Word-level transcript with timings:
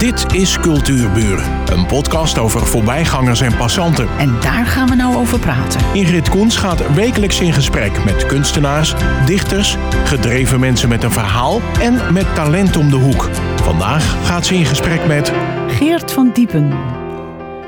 Dit 0.00 0.34
is 0.34 0.58
Cultuurburen, 0.58 1.72
een 1.72 1.86
podcast 1.86 2.38
over 2.38 2.66
voorbijgangers 2.66 3.40
en 3.40 3.56
passanten. 3.56 4.08
En 4.18 4.40
daar 4.40 4.66
gaan 4.66 4.88
we 4.88 4.94
nou 4.94 5.16
over 5.16 5.38
praten. 5.38 5.80
Ingrid 5.94 6.28
Koens 6.28 6.56
gaat 6.56 6.94
wekelijks 6.94 7.40
in 7.40 7.52
gesprek 7.52 8.04
met 8.04 8.26
kunstenaars, 8.26 8.94
dichters, 9.26 9.76
gedreven 10.04 10.60
mensen 10.60 10.88
met 10.88 11.02
een 11.02 11.10
verhaal 11.10 11.60
en 11.80 12.12
met 12.12 12.34
talent 12.34 12.76
om 12.76 12.90
de 12.90 12.96
hoek. 12.96 13.28
Vandaag 13.62 14.26
gaat 14.26 14.46
ze 14.46 14.54
in 14.54 14.64
gesprek 14.64 15.06
met 15.06 15.32
Geert 15.68 16.12
van 16.12 16.30
Diepen. 16.32 16.72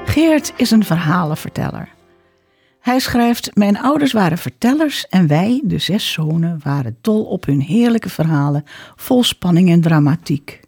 Geert 0.04 0.52
is 0.56 0.70
een 0.70 0.84
verhalenverteller. 0.84 1.88
Hij 2.80 2.98
schrijft: 2.98 3.50
Mijn 3.54 3.78
ouders 3.78 4.12
waren 4.12 4.38
vertellers 4.38 5.06
en 5.08 5.26
wij, 5.26 5.62
de 5.64 5.78
zes 5.78 6.12
zonen, 6.12 6.60
waren 6.62 6.96
dol 7.00 7.24
op 7.24 7.46
hun 7.46 7.60
heerlijke 7.60 8.08
verhalen, 8.08 8.64
vol 8.96 9.24
spanning 9.24 9.70
en 9.70 9.80
dramatiek. 9.80 10.60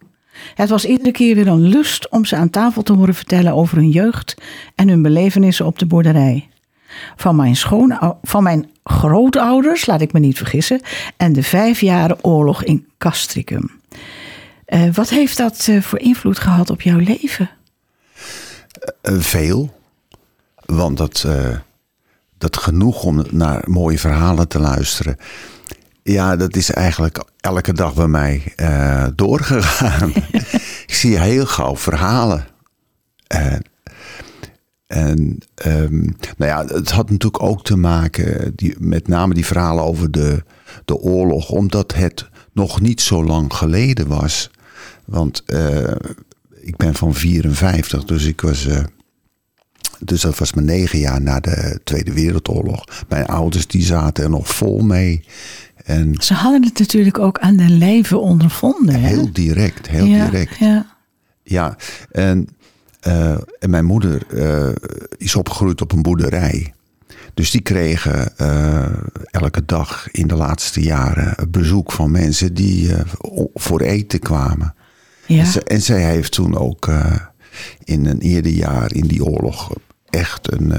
Het 0.53 0.69
was 0.69 0.85
iedere 0.85 1.11
keer 1.11 1.35
weer 1.35 1.47
een 1.47 1.67
lust 1.67 2.09
om 2.09 2.25
ze 2.25 2.35
aan 2.35 2.49
tafel 2.49 2.83
te 2.83 2.93
horen 2.93 3.15
vertellen 3.15 3.53
over 3.53 3.77
hun 3.77 3.89
jeugd 3.89 4.35
en 4.75 4.89
hun 4.89 5.01
belevenissen 5.01 5.65
op 5.65 5.79
de 5.79 5.85
boerderij. 5.85 6.49
Van 7.15 7.35
mijn, 7.35 7.55
schoon, 7.55 8.15
van 8.21 8.43
mijn 8.43 8.69
grootouders, 8.83 9.85
laat 9.85 10.01
ik 10.01 10.13
me 10.13 10.19
niet 10.19 10.37
vergissen, 10.37 10.81
en 11.17 11.33
de 11.33 11.43
vijfjaren 11.43 12.23
oorlog 12.23 12.63
in 12.63 12.87
Castricum. 12.97 13.71
Uh, 14.67 14.93
wat 14.93 15.09
heeft 15.09 15.37
dat 15.37 15.67
uh, 15.69 15.81
voor 15.81 15.99
invloed 15.99 16.39
gehad 16.39 16.69
op 16.69 16.81
jouw 16.81 16.97
leven? 16.97 17.49
Uh, 19.03 19.19
veel. 19.19 19.73
Want 20.65 20.97
dat, 20.97 21.27
dat 22.37 22.57
genoeg 22.57 23.03
om 23.03 23.23
naar 23.31 23.63
mooie 23.65 23.99
verhalen 23.99 24.47
te 24.47 24.59
luisteren. 24.59 25.17
Ja, 26.07 26.35
dat 26.35 26.55
is 26.55 26.71
eigenlijk 26.71 27.23
elke 27.39 27.73
dag 27.73 27.93
bij 27.93 28.07
mij 28.07 28.53
uh, 28.57 29.07
doorgegaan. 29.15 30.13
ik 30.87 30.93
zie 30.93 31.19
heel 31.19 31.45
gauw 31.45 31.75
verhalen. 31.75 32.47
En, 33.27 33.61
en 34.87 35.37
um, 35.65 36.15
nou 36.37 36.51
ja, 36.51 36.65
het 36.75 36.91
had 36.91 37.09
natuurlijk 37.09 37.43
ook 37.43 37.63
te 37.63 37.75
maken, 37.75 38.55
die, 38.55 38.75
met 38.79 39.07
name 39.07 39.33
die 39.33 39.45
verhalen 39.45 39.83
over 39.83 40.11
de, 40.11 40.43
de 40.85 40.95
oorlog, 40.95 41.49
omdat 41.49 41.93
het 41.93 42.29
nog 42.53 42.81
niet 42.81 43.01
zo 43.01 43.23
lang 43.23 43.53
geleden 43.53 44.07
was. 44.07 44.51
Want 45.05 45.43
uh, 45.47 45.91
ik 46.61 46.75
ben 46.77 46.95
van 46.95 47.13
54, 47.13 48.03
dus 48.03 48.25
ik 48.25 48.41
was. 48.41 48.65
Uh, 48.65 48.83
dus 49.99 50.21
dat 50.21 50.37
was 50.37 50.53
mijn 50.53 50.65
negen 50.65 50.99
jaar 50.99 51.21
na 51.21 51.39
de 51.39 51.79
Tweede 51.83 52.13
Wereldoorlog. 52.13 52.83
Mijn 53.09 53.25
ouders 53.25 53.67
die 53.67 53.83
zaten 53.83 54.23
er 54.23 54.29
nog 54.29 54.47
vol 54.47 54.79
mee. 54.79 55.23
En 55.85 56.15
Ze 56.19 56.33
hadden 56.33 56.63
het 56.63 56.79
natuurlijk 56.79 57.19
ook 57.19 57.39
aan 57.39 57.55
de 57.55 57.69
lijve 57.69 58.17
ondervonden. 58.17 58.95
Heel 58.95 59.31
direct, 59.31 59.87
heel 59.87 60.05
ja, 60.05 60.25
direct. 60.25 60.57
Ja, 60.57 60.95
ja 61.43 61.75
en, 62.11 62.47
uh, 63.07 63.37
en 63.59 63.69
mijn 63.69 63.85
moeder 63.85 64.21
uh, 64.29 64.75
is 65.17 65.35
opgegroeid 65.35 65.81
op 65.81 65.91
een 65.91 66.01
boerderij. 66.01 66.73
Dus 67.33 67.51
die 67.51 67.61
kregen 67.61 68.31
uh, 68.41 68.85
elke 69.31 69.65
dag 69.65 70.07
in 70.11 70.27
de 70.27 70.35
laatste 70.35 70.81
jaren 70.81 71.51
bezoek 71.51 71.91
van 71.91 72.11
mensen 72.11 72.53
die 72.53 72.91
voor 73.53 73.81
eten 73.81 74.19
kwamen. 74.19 74.75
Ja. 75.25 75.39
En, 75.39 75.45
ze, 75.45 75.63
en 75.63 75.81
zij 75.81 76.03
heeft 76.03 76.31
toen 76.31 76.57
ook 76.57 76.89
in 77.83 78.05
een 78.05 78.19
eerder 78.19 78.51
jaar 78.51 78.93
in 78.93 79.07
die 79.07 79.25
oorlog 79.25 79.73
echt 80.15 80.51
een, 80.53 80.73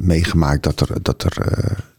meegemaakt 0.00 0.62
dat 0.62 0.80
er, 0.80 1.02
dat 1.02 1.22
er 1.22 1.36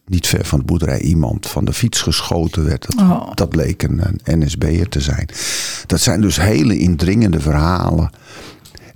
niet 0.06 0.28
ver 0.28 0.46
van 0.46 0.60
de 0.60 0.66
boerderij 0.66 1.00
iemand 1.00 1.48
van 1.48 1.66
de 1.66 1.74
fiets 1.74 2.02
geschoten 2.02 2.66
werd. 2.66 2.86
Dat, 2.88 3.06
oh. 3.06 3.32
dat 3.34 3.50
bleek 3.50 3.84
een, 3.84 4.02
een 4.24 4.40
NSB'er 4.40 4.90
te 4.90 5.02
zijn. 5.02 5.30
Dat 5.86 6.00
zijn 6.00 6.22
dus 6.22 6.40
hele 6.40 6.78
indringende 6.78 7.40
verhalen. 7.40 8.10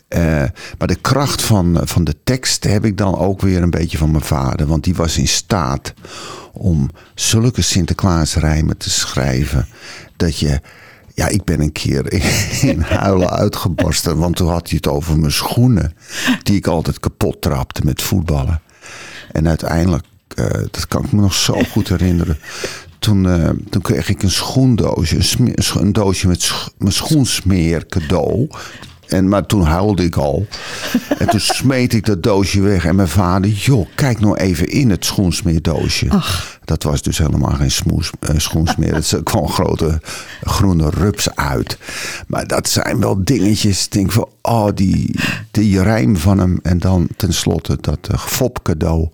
Uh, 0.10 0.44
maar 0.78 0.88
de 0.88 0.96
kracht 1.02 1.42
van, 1.42 1.80
van 1.84 2.04
de 2.04 2.16
tekst 2.24 2.64
heb 2.64 2.86
ik 2.86 2.98
dan 2.98 3.18
ook 3.18 3.42
weer 3.42 3.62
een 3.62 3.70
beetje 3.70 3.98
van 3.98 4.12
mijn 4.12 4.24
vader. 4.24 4.68
Want 4.68 4.84
die 4.84 4.96
was 4.96 5.18
in 5.18 5.28
staat 5.28 5.94
om 6.52 6.90
zulke 7.16 7.62
Sinterklaasrijmen 7.62 8.78
te 8.78 8.90
schrijven. 8.90 9.68
Dat 10.16 10.40
je. 10.40 10.62
Ja, 11.14 11.28
ik 11.28 11.44
ben 11.44 11.60
een 11.60 11.72
keer 11.72 12.14
in 12.64 12.82
huilen 13.02 13.30
uitgebarsten. 13.30 14.18
Want 14.18 14.36
toen 14.36 14.50
had 14.50 14.70
hij 14.70 14.78
het 14.78 14.88
over 14.88 15.20
mijn 15.20 15.32
schoenen. 15.32 15.96
Die 16.44 16.56
ik 16.56 16.68
altijd 16.68 17.00
kapot 17.00 17.42
trapte 17.42 17.82
met 17.84 18.02
voetballen. 18.02 18.62
En 19.32 19.48
uiteindelijk 19.48 20.06
uh, 20.36 20.46
dat 20.46 20.88
kan 20.88 21.04
ik 21.04 21.12
me 21.12 21.22
nog 21.22 21.34
zo 21.34 21.62
goed 21.72 21.90
herinneren. 21.90 22.38
Toen, 23.00 23.26
uh, 23.26 23.50
toen 23.70 23.82
kreeg 23.82 24.10
ik 24.10 24.24
een 24.24 24.32
schoendoosje, 24.32 25.18
een, 25.38 25.54
een 25.74 25.94
doosje 25.94 26.28
met 26.28 26.52
mijn 26.78 26.94
schoensmeer 26.94 27.86
cadeau. 27.86 28.48
En, 29.14 29.28
maar 29.28 29.46
toen 29.46 29.62
huilde 29.64 30.04
ik 30.04 30.16
al. 30.16 30.48
En 31.20 31.30
toen 31.30 31.40
smeet 31.40 31.94
ik 31.94 32.06
dat 32.06 32.24
doosje 32.24 32.62
weg. 32.62 32.86
En 32.86 32.96
mijn 32.96 33.08
vader, 33.08 33.50
joh, 33.50 33.88
kijk 33.96 34.20
nou 34.20 34.38
even 34.38 34.68
in 34.68 34.90
het 34.90 35.06
schoensmeerdoosje. 35.06 36.10
Ach. 36.10 36.60
Dat 36.66 36.84
was 36.84 37.02
dus 37.02 37.18
helemaal 37.18 37.52
geen 37.52 37.72
smoes, 37.72 38.12
uh, 38.20 38.38
schoensmeer. 38.38 38.96
Het 38.96 39.20
kwam 39.24 39.48
grote 39.48 40.02
groene 40.44 40.90
rups 40.90 41.36
uit. 41.36 41.78
Maar 42.28 42.48
dat 42.48 42.70
zijn 42.70 43.00
wel 43.00 43.24
dingetjes. 43.24 43.86
Ik 43.86 43.92
denk 43.92 44.12
van, 44.12 44.28
oh, 44.42 44.68
die, 44.74 45.16
die 45.52 45.82
rijm 45.82 46.18
van 46.18 46.38
hem. 46.38 46.60
En 46.64 46.80
dan 46.80 47.08
tenslotte 47.18 47.78
dat 47.82 48.08
uh, 48.12 48.18
fop 48.18 48.64
cadeau. 48.64 49.10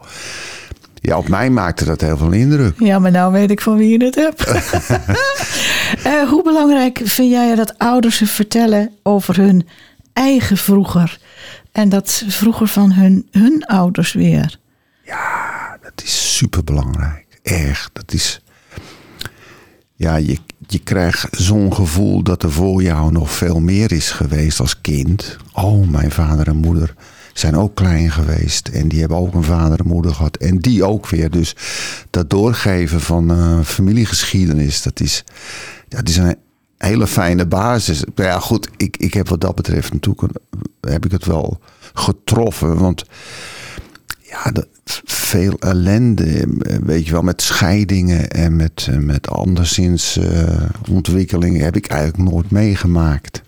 Ja, 1.01 1.17
op 1.17 1.27
mij 1.27 1.49
maakte 1.49 1.85
dat 1.85 2.01
heel 2.01 2.17
veel 2.17 2.31
indruk. 2.31 2.79
Ja, 2.79 2.99
maar 2.99 3.11
nou 3.11 3.31
weet 3.31 3.51
ik 3.51 3.61
van 3.61 3.77
wie 3.77 3.97
je 3.97 4.05
het 4.05 4.15
hebt. 4.15 4.47
uh, 6.05 6.21
hoe 6.31 6.43
belangrijk 6.43 7.01
vind 7.03 7.31
jij 7.31 7.55
dat 7.55 7.77
ouders 7.77 8.21
vertellen 8.25 8.89
over 9.03 9.38
hun 9.38 9.67
eigen 10.19 10.57
vroeger? 10.57 11.19
En 11.72 11.90
dat 11.90 12.24
vroeger 12.28 12.68
van 12.68 12.91
hun, 12.91 13.28
hun 13.31 13.66
ouders 13.66 14.13
weer? 14.13 14.59
Ja, 15.06 15.78
dat 15.81 16.03
is 16.03 16.38
super 16.38 16.63
belangrijk. 16.63 17.40
Echt. 17.44 17.90
Dat 17.94 18.13
is. 18.13 18.41
Ja, 19.96 20.16
je, 20.16 20.38
je 20.68 20.80
krijgt 20.80 21.28
zo'n 21.31 21.74
gevoel 21.74 22.24
dat 22.24 22.44
er 22.44 22.52
voor 22.52 22.81
jou 22.81 23.12
nog 23.12 23.31
veel 23.31 23.59
meer 23.59 23.91
is 23.91 24.12
geweest 24.12 24.59
als 24.59 24.81
kind. 24.81 25.38
Oh, 25.53 25.88
mijn 25.88 26.12
vader 26.12 26.47
en 26.47 26.56
moeder 26.56 26.94
zijn 27.34 27.56
ook 27.56 27.75
klein 27.75 28.12
geweest. 28.12 28.68
En 28.68 28.88
die 28.88 29.00
hebben 29.00 29.18
ook 29.18 29.34
een 29.34 29.44
vader 29.44 29.80
en 29.80 29.88
moeder 29.88 30.16
gehad. 30.16 30.38
En 30.38 30.57
die 30.57 30.84
ook 30.84 31.07
weer. 31.07 31.30
Dus 31.30 31.56
dat 32.09 32.30
doorgeven 32.30 33.01
van 33.01 33.31
uh, 33.31 33.59
familiegeschiedenis, 33.63 34.81
dat 34.81 35.00
is, 35.00 35.24
dat 35.88 36.09
is 36.09 36.18
een 36.18 36.38
hele 36.88 37.07
fijne 37.07 37.45
basis. 37.45 38.03
Ja, 38.16 38.40
goed, 38.40 38.69
ik, 38.78 38.97
ik 38.97 39.13
heb 39.13 39.29
wat 39.29 39.41
dat 39.41 39.56
betreft 39.56 39.94
natuurlijk 39.94 40.34
heb 40.81 41.06
ik 41.06 41.12
het 41.12 41.25
wel 41.25 41.59
getroffen. 41.94 42.78
Want 42.78 43.06
ja, 44.22 44.51
de, 44.51 44.67
veel 45.06 45.53
ellende, 45.59 46.47
weet 46.84 47.06
je 47.06 47.12
wel, 47.12 47.22
met 47.22 47.41
scheidingen 47.41 48.29
en 48.29 48.56
met, 48.56 48.88
met 49.00 49.29
anderszins 49.29 50.18
uh, 50.18 50.62
ontwikkelingen 50.89 51.63
heb 51.63 51.75
ik 51.75 51.88
eigenlijk 51.88 52.31
nooit 52.31 52.51
meegemaakt. 52.51 53.41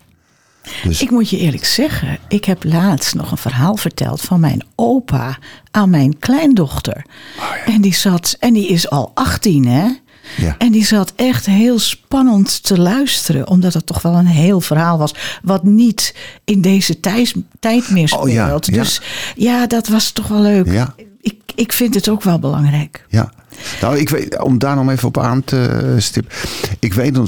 Dus... 0.82 1.02
Ik 1.02 1.10
moet 1.10 1.30
je 1.30 1.38
eerlijk 1.38 1.64
zeggen, 1.64 2.18
ik 2.28 2.44
heb 2.44 2.64
laatst 2.64 3.14
nog 3.14 3.30
een 3.30 3.36
verhaal 3.36 3.76
verteld 3.76 4.20
van 4.20 4.40
mijn 4.40 4.64
opa 4.74 5.38
aan 5.70 5.90
mijn 5.90 6.18
kleindochter. 6.18 7.04
Oh 7.38 7.56
ja. 7.66 7.72
En 7.72 7.80
die 7.80 7.94
zat, 7.94 8.36
en 8.40 8.52
die 8.52 8.68
is 8.68 8.90
al 8.90 9.10
18 9.14 9.66
hè. 9.66 9.88
Ja. 10.36 10.54
En 10.58 10.72
die 10.72 10.84
zat 10.84 11.12
echt 11.16 11.46
heel 11.46 11.78
spannend 11.78 12.62
te 12.62 12.78
luisteren, 12.78 13.48
omdat 13.48 13.74
het 13.74 13.86
toch 13.86 14.02
wel 14.02 14.14
een 14.14 14.26
heel 14.26 14.60
verhaal 14.60 14.98
was, 14.98 15.14
wat 15.42 15.64
niet 15.64 16.14
in 16.44 16.60
deze 16.60 17.00
tijd, 17.00 17.34
tijd 17.60 17.90
meer 17.90 18.08
speelt. 18.08 18.24
Oh 18.24 18.32
ja, 18.32 18.58
dus 18.58 19.00
ja, 19.34 19.66
dat 19.66 19.88
was 19.88 20.10
toch 20.10 20.28
wel 20.28 20.40
leuk. 20.40 20.86
Ik, 21.20 21.34
ik 21.54 21.72
vind 21.72 21.94
het 21.94 22.08
ook 22.08 22.22
wel 22.22 22.38
belangrijk. 22.38 23.06
Ja. 23.08 23.32
Nou, 23.80 23.98
ik 23.98 24.08
weet, 24.08 24.42
om 24.42 24.58
daar 24.58 24.76
nog 24.76 24.90
even 24.90 25.08
op 25.08 25.18
aan 25.18 25.44
te 25.44 25.94
stippen. 25.98 26.32
Ik 26.78 26.94
weet 26.94 27.16
uh, 27.16 27.24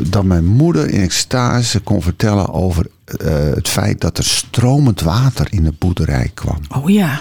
dat 0.00 0.24
mijn 0.24 0.46
moeder 0.46 0.88
in 0.88 1.00
extase 1.00 1.80
kon 1.80 2.02
vertellen 2.02 2.52
over 2.52 2.86
uh, 3.24 3.28
het 3.54 3.68
feit 3.68 4.00
dat 4.00 4.18
er 4.18 4.24
stromend 4.24 5.00
water 5.00 5.46
in 5.50 5.64
de 5.64 5.72
boerderij 5.78 6.30
kwam. 6.34 6.60
Oh 6.68 6.90
ja. 6.90 7.20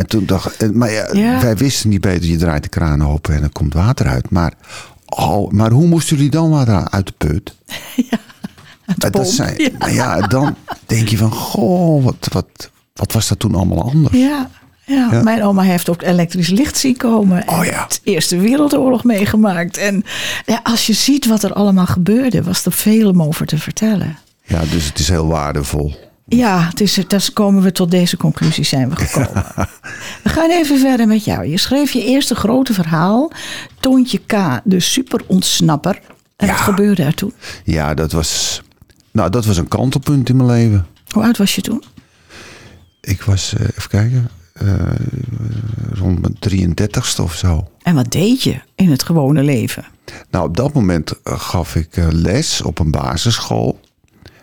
En 0.00 0.06
toen 0.06 0.26
dacht 0.26 0.72
maar 0.72 0.92
ja, 0.92 1.08
Ja. 1.12 1.40
wij 1.40 1.56
wisten 1.56 1.88
niet 1.88 2.00
beter, 2.00 2.28
je 2.28 2.36
draait 2.36 2.62
de 2.62 2.68
kraan 2.68 3.06
open 3.06 3.34
en 3.34 3.42
er 3.42 3.52
komt 3.52 3.74
water 3.74 4.06
uit. 4.06 4.30
Maar, 4.30 4.52
oh, 5.06 5.50
maar 5.50 5.70
hoe 5.70 5.86
moesten 5.86 6.16
jullie 6.16 6.30
dan 6.30 6.50
water 6.50 6.88
uit 6.90 7.06
de 7.06 7.12
put? 7.18 7.54
Ja, 8.10 8.18
het 9.02 9.12
dat 9.12 9.28
zijn, 9.28 9.72
ja. 9.78 9.86
ja, 9.86 10.20
dan 10.20 10.56
denk 10.86 11.08
je 11.08 11.16
van, 11.16 11.30
goh, 11.32 12.04
wat, 12.04 12.28
wat, 12.32 12.70
wat 12.94 13.12
was 13.12 13.28
dat 13.28 13.38
toen 13.38 13.54
allemaal 13.54 13.82
anders? 13.90 14.16
Ja, 14.16 14.50
ja. 14.86 15.08
Ja. 15.12 15.22
mijn 15.22 15.42
oma 15.42 15.62
heeft 15.62 15.88
ook 15.90 16.02
elektrisch 16.02 16.48
licht 16.48 16.76
zien 16.76 16.96
komen. 16.96 17.42
Oh 17.48 17.58
en 17.58 17.64
ja. 17.64 17.82
Het 17.82 18.00
Eerste 18.04 18.36
Wereldoorlog 18.36 19.04
meegemaakt. 19.04 19.76
En 19.76 20.04
ja, 20.46 20.60
als 20.62 20.86
je 20.86 20.92
ziet 20.92 21.26
wat 21.26 21.42
er 21.42 21.52
allemaal 21.52 21.86
gebeurde, 21.86 22.42
was 22.42 22.64
er 22.64 22.72
veel 22.72 23.08
om 23.08 23.22
over 23.22 23.46
te 23.46 23.58
vertellen. 23.58 24.18
Ja, 24.44 24.60
dus 24.70 24.84
het 24.86 24.98
is 24.98 25.08
heel 25.08 25.26
waardevol. 25.26 26.09
Ja, 26.38 26.60
het 26.68 26.80
is, 26.80 26.94
dus 27.06 27.32
komen 27.32 27.62
we 27.62 27.72
tot 27.72 27.90
deze 27.90 28.16
conclusie 28.16 28.64
zijn 28.64 28.88
we 28.90 28.96
gekomen. 28.96 29.44
we 30.22 30.28
gaan 30.28 30.50
even 30.50 30.78
verder 30.78 31.06
met 31.06 31.24
jou. 31.24 31.46
Je 31.46 31.58
schreef 31.58 31.90
je 31.92 32.04
eerste 32.04 32.34
grote 32.34 32.72
verhaal, 32.72 33.32
Toontje 33.80 34.18
K, 34.26 34.60
de 34.64 34.80
super 34.80 35.20
ontsnapper. 35.26 36.00
En 36.36 36.46
Ja. 36.46 36.52
wat 36.52 36.60
gebeurde 36.62 37.02
er 37.02 37.14
toen? 37.14 37.32
Ja, 37.64 37.94
dat 37.94 38.12
was. 38.12 38.62
Nou, 39.12 39.30
dat 39.30 39.44
was 39.44 39.56
een 39.56 39.68
kantelpunt 39.68 40.28
in 40.28 40.36
mijn 40.36 40.48
leven. 40.48 40.86
Hoe 41.10 41.22
oud 41.22 41.38
was 41.38 41.54
je 41.54 41.60
toen? 41.60 41.82
Ik 43.00 43.22
was, 43.22 43.54
eh, 43.54 43.60
even 43.76 43.88
kijken, 43.88 44.28
eh, 44.52 44.66
rond 45.92 46.20
mijn 46.20 46.36
33ste 46.38 47.22
of 47.22 47.34
zo. 47.34 47.68
En 47.82 47.94
wat 47.94 48.10
deed 48.12 48.42
je 48.42 48.60
in 48.74 48.90
het 48.90 49.02
gewone 49.02 49.42
leven? 49.42 49.84
Nou, 50.30 50.48
op 50.48 50.56
dat 50.56 50.72
moment 50.72 51.12
eh, 51.22 51.40
gaf 51.40 51.74
ik 51.76 51.88
les 52.10 52.62
op 52.62 52.78
een 52.78 52.90
basisschool. 52.90 53.80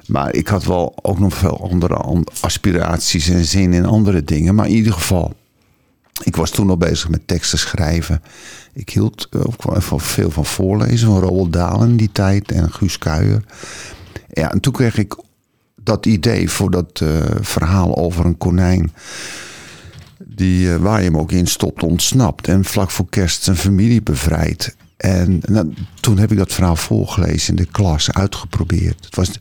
Maar 0.07 0.33
ik 0.33 0.47
had 0.47 0.63
wel 0.63 0.95
ook 1.01 1.19
nog 1.19 1.33
veel 1.33 1.69
andere 1.69 2.23
aspiraties 2.41 3.29
en 3.29 3.45
zin 3.45 3.73
in 3.73 3.85
andere 3.85 4.23
dingen. 4.23 4.55
Maar 4.55 4.67
in 4.67 4.75
ieder 4.75 4.93
geval, 4.93 5.33
ik 6.23 6.35
was 6.35 6.49
toen 6.49 6.69
al 6.69 6.77
bezig 6.77 7.09
met 7.09 7.27
teksten 7.27 7.59
schrijven. 7.59 8.21
Ik 8.73 8.89
hield 8.89 9.27
eh, 9.31 9.41
ook 9.41 10.01
veel 10.01 10.31
van 10.31 10.45
voorlezen, 10.45 11.07
van 11.07 11.19
Roald 11.19 11.53
Dahl 11.53 11.83
in 11.83 11.97
die 11.97 12.11
tijd 12.11 12.51
en 12.51 12.71
Guus 12.71 12.97
Kuijer. 12.97 13.43
Ja, 14.29 14.51
en 14.51 14.59
toen 14.59 14.73
kreeg 14.73 14.97
ik 14.97 15.15
dat 15.75 16.05
idee 16.05 16.49
voor 16.49 16.71
dat 16.71 17.01
eh, 17.01 17.09
verhaal 17.41 17.95
over 17.95 18.25
een 18.25 18.37
konijn. 18.37 18.93
Die, 20.23 20.73
eh, 20.73 20.79
waar 20.79 20.99
je 20.99 21.05
hem 21.05 21.17
ook 21.17 21.31
in 21.31 21.47
stopt, 21.47 21.83
ontsnapt. 21.83 22.47
En 22.47 22.65
vlak 22.65 22.91
voor 22.91 23.09
kerst 23.09 23.43
zijn 23.43 23.55
familie 23.55 24.01
bevrijdt. 24.01 24.75
En 24.97 25.41
nou, 25.45 25.73
toen 25.99 26.17
heb 26.17 26.31
ik 26.31 26.37
dat 26.37 26.53
verhaal 26.53 26.75
voorgelezen 26.75 27.49
in 27.49 27.63
de 27.63 27.71
klas, 27.71 28.11
uitgeprobeerd. 28.11 29.05
Het 29.05 29.15
was, 29.15 29.31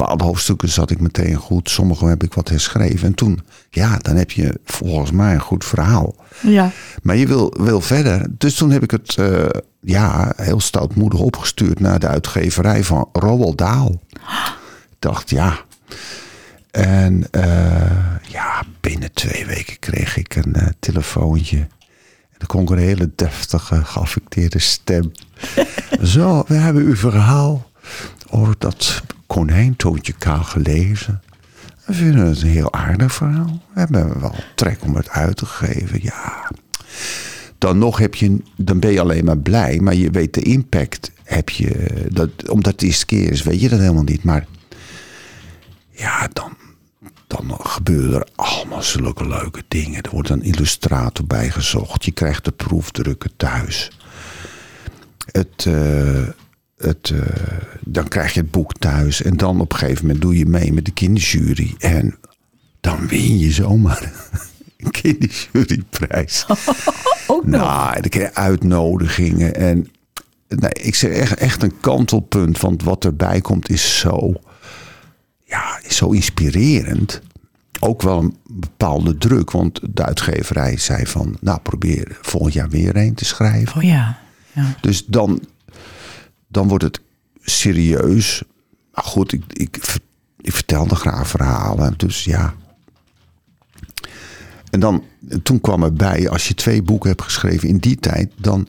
bepaalde 0.00 0.24
hoofdstukken 0.24 0.68
zat 0.68 0.90
ik 0.90 1.00
meteen 1.00 1.34
goed. 1.34 1.70
Sommige 1.70 2.06
heb 2.06 2.22
ik 2.22 2.34
wat 2.34 2.48
herschreven. 2.48 3.06
En 3.06 3.14
toen, 3.14 3.40
ja, 3.70 3.96
dan 3.96 4.16
heb 4.16 4.30
je 4.30 4.60
volgens 4.64 5.10
mij 5.10 5.34
een 5.34 5.40
goed 5.40 5.64
verhaal. 5.64 6.14
Ja. 6.40 6.70
Maar 7.02 7.16
je 7.16 7.26
wil, 7.26 7.54
wil 7.58 7.80
verder. 7.80 8.26
Dus 8.30 8.54
toen 8.54 8.70
heb 8.70 8.82
ik 8.82 8.90
het 8.90 9.16
eh, 9.16 9.46
ja, 9.80 10.32
heel 10.36 10.60
stoutmoedig 10.60 11.20
opgestuurd 11.20 11.80
naar 11.80 11.98
de 11.98 12.06
uitgeverij 12.06 12.84
van 12.84 13.08
Roald 13.12 13.58
Dahl. 13.58 14.00
Ik 14.90 14.96
dacht, 14.98 15.30
ja. 15.30 15.60
En 16.70 17.30
eh, 17.30 18.16
ja, 18.28 18.62
binnen 18.80 19.12
twee 19.12 19.46
weken 19.46 19.78
kreeg 19.78 20.16
ik 20.16 20.36
een 20.36 20.54
eh, 20.54 20.66
telefoontje. 20.78 21.58
En 21.58 22.38
dan 22.38 22.46
kon 22.46 22.62
ik 22.62 22.70
een 22.70 22.78
hele 22.78 23.10
deftige, 23.16 23.84
geaffecteerde 23.84 24.58
stem. 24.58 25.12
Zo, 26.02 26.44
we 26.46 26.54
hebben 26.54 26.82
uw 26.82 26.96
verhaal 26.96 27.70
over 28.30 28.54
dat 28.58 29.02
konijntoontje 29.30 30.12
kaal 30.12 30.42
gelezen. 30.42 31.22
We 31.84 31.94
vinden 31.94 32.26
het 32.26 32.42
een 32.42 32.48
heel 32.48 32.72
aardig 32.72 33.12
verhaal. 33.12 33.62
We 33.72 33.80
hebben 33.80 34.20
wel 34.20 34.34
trek 34.54 34.84
om 34.84 34.96
het 34.96 35.08
uit 35.08 35.36
te 35.36 35.46
geven. 35.46 35.98
Ja, 36.02 36.50
dan 37.58 37.78
nog 37.78 37.98
heb 37.98 38.14
je, 38.14 38.42
dan 38.56 38.80
ben 38.80 38.92
je 38.92 39.00
alleen 39.00 39.24
maar 39.24 39.38
blij, 39.38 39.78
maar 39.80 39.94
je 39.94 40.10
weet 40.10 40.34
de 40.34 40.42
impact 40.42 41.10
heb 41.24 41.48
je, 41.48 41.90
dat, 42.12 42.48
omdat 42.48 42.72
het 42.72 42.82
eerste 42.82 43.06
keer 43.06 43.30
is, 43.30 43.42
weet 43.42 43.60
je 43.60 43.68
dat 43.68 43.78
helemaal 43.78 44.02
niet. 44.02 44.22
Maar 44.22 44.46
ja, 45.90 46.28
dan, 46.32 46.56
dan 47.26 47.56
gebeuren 47.60 48.20
er 48.20 48.28
allemaal 48.34 48.82
zulke 48.82 49.28
leuke 49.28 49.62
dingen. 49.68 50.02
Er 50.02 50.10
wordt 50.10 50.28
een 50.28 50.42
illustrator 50.42 51.26
bijgezocht. 51.26 52.04
Je 52.04 52.12
krijgt 52.12 52.44
de 52.44 52.52
proefdrukken 52.52 53.30
thuis. 53.36 53.90
Het, 55.32 55.66
eh, 55.66 56.28
het, 56.80 57.10
eh, 57.14 57.20
dan 57.80 58.08
krijg 58.08 58.34
je 58.34 58.40
het 58.40 58.50
boek 58.50 58.72
thuis. 58.78 59.22
En 59.22 59.36
dan 59.36 59.60
op 59.60 59.72
een 59.72 59.78
gegeven 59.78 60.04
moment 60.04 60.22
doe 60.22 60.38
je 60.38 60.46
mee 60.46 60.72
met 60.72 60.84
de 60.84 60.92
kinderjury. 60.92 61.74
En 61.78 62.18
dan 62.80 63.08
win 63.08 63.38
je 63.38 63.52
zomaar 63.52 64.12
een 64.76 64.90
kinderjuryprijs. 64.90 66.46
Ook 67.26 67.46
nog. 67.46 67.60
Nou, 67.60 67.92
dan 67.92 68.08
krijg 68.08 68.28
je 68.28 68.34
uitnodigingen. 68.34 69.54
En 69.54 69.88
nee, 70.48 70.72
ik 70.72 70.94
zeg 70.94 71.10
echt, 71.10 71.34
echt 71.34 71.62
een 71.62 71.80
kantelpunt. 71.80 72.60
Want 72.60 72.82
wat 72.82 73.04
erbij 73.04 73.40
komt 73.40 73.68
is 73.68 73.98
zo, 73.98 74.32
ja, 75.44 75.80
is 75.82 75.96
zo 75.96 76.10
inspirerend. 76.10 77.20
Ook 77.80 78.02
wel 78.02 78.18
een 78.18 78.36
bepaalde 78.46 79.18
druk. 79.18 79.50
Want 79.50 79.80
de 79.90 80.04
uitgeverij 80.04 80.76
zei 80.76 81.06
van, 81.06 81.36
nou 81.40 81.58
probeer 81.60 82.18
volgend 82.20 82.54
jaar 82.54 82.68
weer 82.68 82.96
een 82.96 83.14
te 83.14 83.24
schrijven. 83.24 83.76
Oh 83.76 83.82
ja. 83.82 84.18
ja. 84.52 84.74
Dus 84.80 85.06
dan, 85.06 85.40
dan 86.50 86.68
wordt 86.68 86.84
het 86.84 87.00
serieus. 87.40 88.42
Maar 88.92 89.04
goed, 89.04 89.32
ik, 89.32 89.42
ik, 89.52 89.98
ik 90.40 90.52
vertelde 90.52 90.94
graag 90.94 91.28
verhalen. 91.28 91.94
Dus 91.96 92.24
ja. 92.24 92.54
En 94.70 94.80
dan, 94.80 95.04
toen 95.42 95.60
kwam 95.60 95.82
erbij, 95.82 96.28
als 96.28 96.48
je 96.48 96.54
twee 96.54 96.82
boeken 96.82 97.08
hebt 97.08 97.22
geschreven 97.22 97.68
in 97.68 97.78
die 97.78 97.96
tijd, 97.96 98.32
dan, 98.36 98.68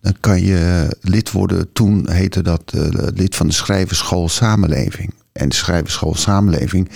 dan 0.00 0.14
kan 0.20 0.42
je 0.42 0.96
lid 1.00 1.30
worden. 1.30 1.72
Toen 1.72 2.10
heette 2.10 2.42
dat 2.42 2.72
eh, 2.74 2.88
lid 3.14 3.36
van 3.36 3.46
de 3.46 3.52
Schrijverschool 3.52 4.28
Samenleving. 4.28 5.14
En 5.32 5.48
de 5.48 5.54
Schrijverschool 5.54 6.14
Samenleving, 6.14 6.90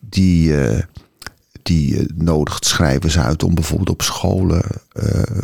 die, 0.00 0.64
eh, 0.64 0.82
die 1.62 1.98
eh, 1.98 2.04
nodigt 2.14 2.64
schrijvers 2.64 3.18
uit 3.18 3.42
om 3.42 3.54
bijvoorbeeld 3.54 3.90
op 3.90 4.02
scholen 4.02 4.62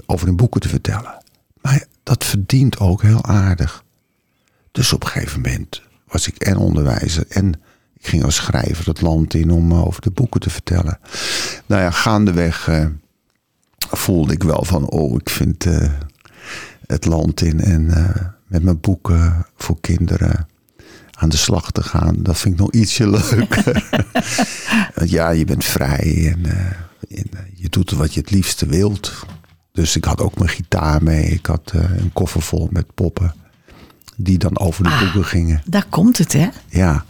over 0.07 0.27
hun 0.27 0.37
boeken 0.37 0.61
te 0.61 0.69
vertellen. 0.69 1.23
Maar 1.63 1.87
dat 2.03 2.25
verdient 2.25 2.79
ook 2.79 3.03
heel 3.03 3.25
aardig. 3.25 3.84
Dus 4.75 4.93
op 4.93 5.03
een 5.03 5.09
gegeven 5.09 5.41
moment 5.41 5.83
was 6.07 6.27
ik 6.27 6.37
en 6.37 6.57
onderwijzer 6.57 7.25
en 7.29 7.53
ik 7.99 8.07
ging 8.07 8.25
als 8.25 8.35
schrijver 8.35 8.87
het 8.87 9.01
land 9.01 9.35
in 9.35 9.51
om 9.51 9.73
eh, 9.73 9.87
over 9.87 10.03
de 10.03 10.11
boeken 10.11 10.41
te 10.41 10.51
vertellen. 10.51 10.99
Nou 11.67 11.83
ja, 11.83 11.91
gaandeweg 11.91 12.69
eh, 12.69 12.87
voelde 13.79 14.33
ik 14.33 14.43
wel 14.43 14.65
van, 14.65 14.89
oh, 14.89 15.15
ik 15.21 15.31
vind 15.31 15.67
eh, 15.67 15.93
het 16.87 17.05
land 17.05 17.41
in 17.41 17.61
en 17.61 17.85
met 18.47 18.63
mijn 18.63 18.81
boeken 18.81 19.47
voor 19.57 19.81
kinderen 19.81 20.49
aan 21.11 21.29
de 21.29 21.37
slag 21.37 21.71
te 21.71 21.83
gaan, 21.83 22.23
dat 22.23 22.39
vind 22.39 22.55
ik 22.55 22.61
nog 22.61 22.73
ietsje 22.73 23.09
leuker. 23.09 23.89
Want 24.95 25.11
ja, 25.11 25.31
je 25.31 25.45
bent 25.45 25.65
vrij 25.65 26.35
en, 26.35 26.47
en, 27.09 27.31
je 27.55 27.69
doet 27.69 27.91
wat 27.91 28.15
je 28.15 28.21
het 28.21 28.31
liefste 28.31 28.67
wilt. 28.67 29.13
Dus 29.73 29.97
ik 29.97 30.05
had 30.05 30.21
ook 30.21 30.39
mijn 30.39 30.51
gitaar 30.51 31.03
mee. 31.03 31.25
Ik 31.25 31.47
had 31.47 31.73
een 31.75 32.13
koffer 32.13 32.43
vol 32.43 32.69
met 32.71 32.95
poppen. 32.95 33.44
Die 34.17 34.39
dan 34.39 34.59
over 34.59 34.83
de 34.85 34.91
Ah. 34.91 35.01
boeken 35.01 35.25
gingen. 35.25 35.63
Daar 35.67 35.87
komt 35.89 36.19
het, 36.19 36.33
hè? 36.33 36.49
Ja. 36.69 37.05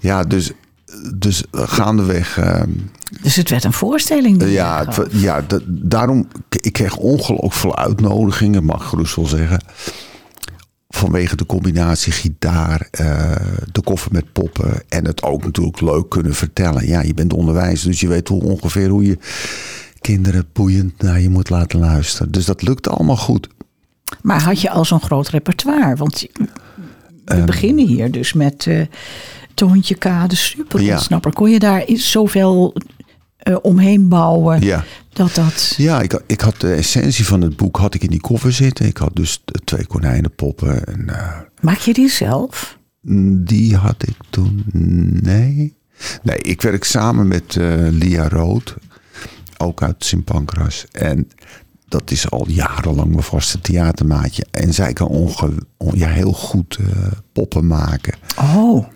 Ja, 0.00 0.22
dus, 0.24 0.50
dus 1.14 1.42
gaandeweg. 1.52 2.38
eh, 2.38 2.62
Dus 3.22 3.36
het 3.36 3.50
werd 3.50 3.64
een 3.64 3.72
voorstelling. 3.72 4.40
je 4.42 4.48
ja, 4.50 4.84
het- 4.86 5.12
ja 5.12 5.40
da- 5.40 5.60
daarom. 5.66 6.28
Ik 6.48 6.72
kreeg 6.72 6.96
ongelooflijk 6.96 7.52
veel 7.54 7.76
uitnodigingen, 7.76 8.64
mag 8.64 8.80
ik 8.82 8.88
gerust 8.88 9.16
wel 9.16 9.26
zeggen. 9.26 9.60
Vanwege 10.88 11.36
de 11.36 11.46
combinatie 11.46 12.12
gitaar, 12.12 12.88
eh, 12.90 13.34
de 13.72 13.82
koffer 13.82 14.12
met 14.12 14.32
poppen. 14.32 14.82
En 14.88 15.04
het 15.06 15.22
ook 15.22 15.44
natuurlijk 15.44 15.80
leuk 15.80 16.08
kunnen 16.08 16.34
vertellen. 16.34 16.86
Ja, 16.86 17.00
je 17.02 17.14
bent 17.14 17.32
onderwijzer, 17.32 17.90
dus 17.90 18.00
je 18.00 18.08
weet 18.08 18.28
hoe, 18.28 18.42
ongeveer 18.42 18.88
hoe 18.88 19.04
je 19.04 19.18
kinderen 20.00 20.46
boeiend 20.52 21.02
naar 21.02 21.20
je 21.20 21.28
moet 21.30 21.50
laten 21.50 21.78
luisteren. 21.78 22.32
Dus 22.32 22.44
dat 22.44 22.62
lukte 22.62 22.90
allemaal 22.90 23.16
goed. 23.16 23.48
Maar 24.22 24.42
had 24.42 24.60
je 24.60 24.70
al 24.70 24.84
zo'n 24.84 25.00
groot 25.02 25.28
repertoire? 25.28 25.96
Want 25.96 26.26
we 26.34 26.48
Ehm. 27.24 27.46
beginnen 27.46 27.86
hier 27.86 28.10
dus 28.10 28.32
met 28.32 28.66
eh 28.66 28.86
Toontje 29.54 29.94
K, 29.94 30.02
de 30.26 30.36
superontsnapper. 30.36 31.32
Kon 31.32 31.50
je 31.50 31.58
daar 31.58 31.84
zoveel 31.94 32.74
eh, 33.36 33.56
omheen 33.62 34.08
bouwen 34.08 34.60
Ja. 34.62 34.84
dat 35.12 35.34
dat... 35.34 35.74
Ja, 35.76 36.00
ik, 36.00 36.22
ik 36.26 36.40
had 36.40 36.60
de 36.60 36.72
essentie 36.74 37.26
van 37.26 37.40
het 37.40 37.56
boek 37.56 37.76
had 37.76 37.94
ik 37.94 38.02
in 38.02 38.10
die 38.10 38.20
koffer 38.20 38.52
zitten. 38.52 38.86
Ik 38.86 38.96
had 38.96 39.10
dus 39.16 39.42
twee 39.64 39.86
konijnenpoppen. 39.86 40.86
En, 40.86 41.08
eh, 41.08 41.38
Maak 41.60 41.78
je 41.78 41.92
die 41.92 42.08
zelf? 42.08 42.78
die 43.44 43.76
had 43.76 44.02
ik 44.08 44.16
toen. 44.30 44.64
Nee. 45.22 45.74
Nee, 46.22 46.38
ik 46.38 46.62
werk 46.62 46.84
samen 46.84 47.28
met 47.28 47.56
Lia 47.90 48.28
Rood. 48.28 48.74
Ook 49.56 49.82
uit 49.82 50.04
Sint 50.04 50.24
Pancras. 50.24 50.84
En 50.92 51.28
dat 51.92 52.10
is 52.10 52.30
al 52.30 52.44
jarenlang 52.48 53.10
mijn 53.10 53.22
vaste 53.22 53.60
theatermaatje. 53.60 54.46
En 54.50 54.74
zij 54.74 54.92
kan 54.92 55.06
onge, 55.06 55.52
heel 56.06 56.32
goed 56.32 56.76
eh, 56.80 56.86
poppen 57.32 57.66
maken. 57.66 58.14
Oh, 58.38 58.86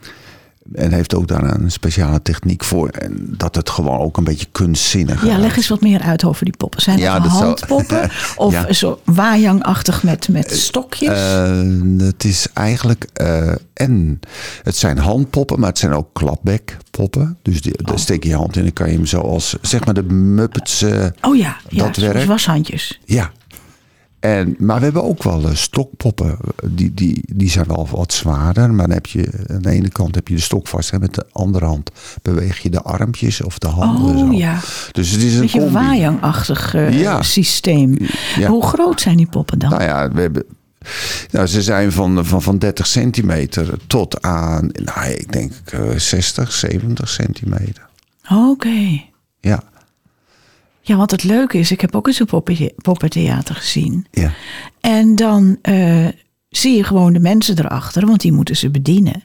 En 0.74 0.92
heeft 0.92 1.14
ook 1.14 1.28
daar 1.28 1.54
een 1.54 1.70
speciale 1.70 2.22
techniek 2.22 2.64
voor. 2.64 2.88
En 2.88 3.34
dat 3.36 3.54
het 3.54 3.70
gewoon 3.70 3.98
ook 3.98 4.16
een 4.16 4.24
beetje 4.24 4.46
kunstzinnig 4.52 5.24
ja, 5.26 5.38
leg 5.38 5.56
eens 5.56 5.68
wat 5.68 5.80
meer 5.80 6.00
uit 6.00 6.24
over 6.24 6.44
die 6.44 6.56
poppen. 6.56 6.82
Zijn 6.82 6.98
Ja, 6.98 7.14
het 7.14 7.22
dat 7.22 7.32
zou- 7.32 7.44
handpoppen 7.44 8.10
of 8.36 8.52
Ja. 8.52 8.72
zo 8.72 9.00
wajangachtig 9.04 10.02
met, 10.02 10.28
met 10.28 10.50
stokjes? 10.52 11.08
Eh, 11.08 11.60
het 11.98 12.24
is 12.24 12.46
eigenlijk. 12.52 13.06
eh, 13.12 13.52
en 13.72 14.20
het 14.62 14.76
zijn 14.76 14.98
handpoppen, 14.98 15.60
maar 15.60 15.68
het 15.68 15.78
zijn 15.78 15.92
ook 15.92 16.08
klapbekpoppen. 16.12 17.38
Dus 17.42 17.60
die, 17.62 17.78
Oh. 17.78 17.86
daar 17.86 17.98
steek 17.98 18.22
je 18.22 18.28
je 18.28 18.34
hand 18.36 18.52
in 18.52 18.58
en 18.58 18.62
dan 18.64 18.72
kan 18.72 18.88
je 18.90 18.96
hem 18.96 19.06
zoals. 19.06 19.56
Zeg 19.62 19.84
maar 19.84 19.94
de 19.94 20.02
Muppets. 20.12 20.82
eh, 20.82 21.06
oh 21.20 21.36
ja, 21.36 21.56
ja 21.68 21.84
dat 21.84 21.96
werkt. 21.96 22.24
washandjes. 22.26 23.00
ja. 23.04 23.30
En, 24.20 24.54
maar 24.58 24.78
we 24.78 24.84
hebben 24.84 25.04
ook 25.04 25.22
wel 25.22 25.48
eh, 25.48 25.54
stokpoppen. 25.54 26.36
Die, 26.70 26.94
die, 26.94 27.22
die 27.34 27.50
zijn 27.50 27.66
wel 27.66 27.88
wat 27.90 28.12
zwaarder. 28.12 28.70
Maar 28.74 28.86
dan 28.86 28.94
heb 28.94 29.06
je 29.06 29.44
aan 29.50 29.62
de 29.62 29.70
ene 29.70 29.88
kant 29.88 30.14
heb 30.14 30.28
je 30.28 30.34
de 30.34 30.40
stok 30.40 30.68
vast. 30.68 30.90
En 30.92 31.00
met 31.00 31.14
de 31.14 31.24
andere 31.32 31.64
hand 31.64 31.90
beweeg 32.22 32.58
je 32.58 32.70
de 32.70 32.82
armpjes 32.82 33.42
of 33.42 33.58
de 33.58 33.66
handen. 33.68 34.16
Oh 34.16 34.18
zo. 34.18 34.32
ja, 34.32 34.58
Dus 34.92 35.10
het 35.10 35.22
is 35.22 35.34
een 35.34 35.40
beetje 35.40 35.60
een 35.60 35.72
wajangachtig 35.72 36.74
eh, 36.74 37.00
Ja. 37.00 37.22
systeem. 37.22 37.96
Ja. 38.38 38.48
Hoe 38.48 38.62
groot 38.66 39.00
zijn 39.00 39.16
die 39.16 39.28
poppen 39.28 39.58
dan? 39.58 39.70
Nou 39.70 39.82
ja, 39.82 40.10
we 40.12 40.20
hebben, 40.20 40.44
Nou, 41.30 41.46
ze 41.46 41.62
zijn 41.62 41.92
van, 41.92 42.26
van, 42.26 42.42
van 42.42 42.58
30 42.58 42.86
centimeter 42.86 43.74
tot 43.86 44.22
aan, 44.22 44.70
nou, 44.72 45.10
ik 45.10 45.32
denk 45.32 45.52
eh 45.64 45.80
60, 45.96 46.52
70 46.52 47.08
centimeter. 47.08 47.86
Oké. 48.30 49.00
Ja, 49.40 49.62
Ja, 50.86 50.96
want 50.96 51.10
het 51.10 51.24
leuke 51.24 51.58
is, 51.58 51.70
ik 51.70 51.80
heb 51.80 51.94
ook 51.96 52.06
eens 52.06 52.20
een 52.20 52.26
poppen- 52.26 52.72
poppentheater 52.76 53.54
gezien. 53.54 54.06
ja, 54.10 54.32
En 54.80 55.16
dan 55.16 55.58
eh, 55.62 56.06
zie 56.48 56.76
je 56.76 56.84
gewoon 56.84 57.12
de 57.12 57.18
mensen 57.20 57.58
erachter, 57.58 58.06
want 58.06 58.20
die 58.20 58.32
moeten 58.32 58.56
ze 58.56 58.70
bedienen. 58.70 59.22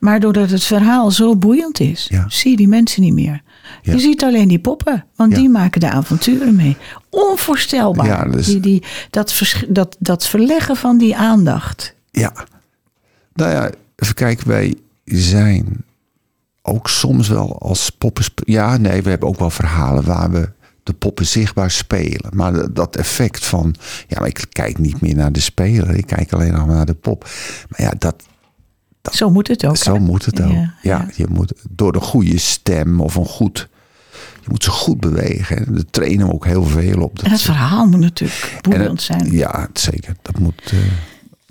Maar 0.00 0.20
doordat 0.20 0.50
het 0.50 0.64
verhaal 0.64 1.10
zo 1.10 1.36
boeiend 1.36 1.80
is, 1.80 2.06
Ja. 2.10 2.24
zie 2.28 2.50
je 2.50 2.56
die 2.56 2.68
mensen 2.68 3.02
niet 3.02 3.12
meer. 3.12 3.42
Ja. 3.82 3.92
Je 3.92 3.98
ziet 3.98 4.22
alleen 4.22 4.48
die 4.48 4.58
poppen, 4.58 5.04
want 5.16 5.32
Ja. 5.32 5.38
die 5.38 5.48
maken 5.48 5.80
de 5.80 5.90
avonturen 5.90 6.56
mee. 6.56 6.76
Onvoorstelbaar. 7.10 8.30
Dus- 8.30 8.46
die, 8.46 8.60
die, 8.60 8.82
dat, 9.10 9.32
vers- 9.32 9.64
dat, 9.68 9.96
dat 9.98 10.26
verleggen 10.28 10.76
van 10.76 10.98
die 10.98 11.16
aandacht. 11.16 11.94
ja. 12.10 12.32
Nou 13.34 13.50
ja, 13.50 13.70
even 13.96 14.14
kijken, 14.14 14.48
wij 14.48 14.74
zijn 15.04 15.84
ook 16.62 16.88
soms 16.88 17.28
wel 17.28 17.58
als 17.58 17.90
poppen... 17.90 18.24
Ja, 18.34 18.76
nee, 18.76 19.02
we 19.02 19.10
hebben 19.10 19.28
ook 19.28 19.38
wel 19.38 19.50
verhalen 19.50 20.04
waar 20.04 20.30
we 20.30 20.48
de 20.82 20.92
poppen 20.92 21.26
zichtbaar 21.26 21.70
spelen. 21.70 22.30
Maar 22.36 22.52
de- 22.52 22.72
dat 22.72 22.96
effect 22.96 23.44
van, 23.44 23.74
ja, 24.08 24.18
maar 24.18 24.28
ik 24.28 24.44
kijk 24.48 24.78
niet 24.78 25.00
meer 25.00 25.14
naar 25.14 25.32
de 25.32 25.40
speler. 25.40 25.94
Ik 25.94 26.06
kijk 26.06 26.32
alleen 26.32 26.52
nog 26.52 26.66
naar 26.66 26.86
de 26.86 26.94
pop. 26.94 27.28
Maar 27.68 27.80
ja, 27.82 27.92
dat, 27.98 28.22
Zo 29.12 29.30
moet 29.30 29.48
het 29.48 29.64
ook. 29.66 29.76
Zo 29.76 29.92
hè? 29.94 29.98
moet 30.00 30.24
het 30.24 30.42
ook. 30.42 30.50
Ja, 30.52 30.58
Ja, 30.60 30.74
ja. 30.82 31.08
je 31.14 31.26
moet 31.30 31.52
door 31.70 31.92
de 31.92 32.00
goede 32.00 32.38
stem 32.38 33.00
of 33.00 33.14
een 33.14 33.24
goed. 33.26 33.68
Je 34.42 34.48
moet 34.50 34.64
ze 34.64 34.70
goed 34.70 35.00
bewegen. 35.00 35.74
Daar 35.74 35.84
trainen 35.90 36.26
we 36.26 36.32
ook 36.32 36.44
heel 36.46 36.64
veel 36.64 37.02
op. 37.02 37.16
Dat 37.16 37.24
En 37.24 37.30
het 37.30 37.42
verhaal 37.42 37.86
moet 37.86 38.00
natuurlijk 38.00 38.58
en 38.60 38.70
boeiend 38.70 39.02
zijn. 39.02 39.30
Ja, 39.32 39.68
zeker. 39.72 40.16
Dat 40.22 40.38
moet 40.38 40.62
eh, 40.64 40.78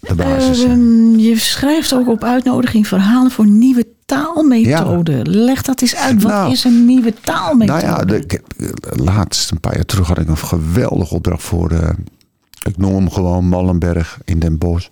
de 0.01 0.15
basis 0.15 0.59
zijn. 0.59 0.71
Ehm, 0.71 1.15
je 1.19 1.37
schrijft 1.39 1.93
ook 1.93 2.07
op 2.07 2.23
uitnodiging 2.23 2.87
verhalen 2.87 3.31
voor 3.31 3.47
nieuwe 3.47 3.87
taalmethoden. 4.05 5.29
Leg 5.29 5.61
dat 5.61 5.81
eens 5.81 5.95
uit. 5.95 6.21
Wat 6.21 6.31
Nou, 6.31 6.51
is 6.51 6.63
een 6.63 6.85
nieuwe 6.85 7.13
taalmethode? 7.21 7.81
Nou 7.81 7.93
ja, 7.99 8.05
de, 8.05 8.15
ik 8.19 8.31
heb, 8.31 8.43
eh, 8.57 8.67
laatst 9.05 9.51
een 9.51 9.59
paar 9.59 9.75
jaar 9.75 9.85
terug 9.85 10.07
had 10.07 10.17
ik 10.17 10.27
een 10.27 10.37
geweldige 10.37 11.13
opdracht 11.15 11.43
voor. 11.43 11.71
eh, 11.71 11.89
ik 12.63 12.77
noem 12.77 12.95
hem 12.95 13.09
gewoon 13.09 13.45
Mallenberg 13.47 14.19
in 14.25 14.39
Den 14.39 14.57
Bosch. 14.57 14.87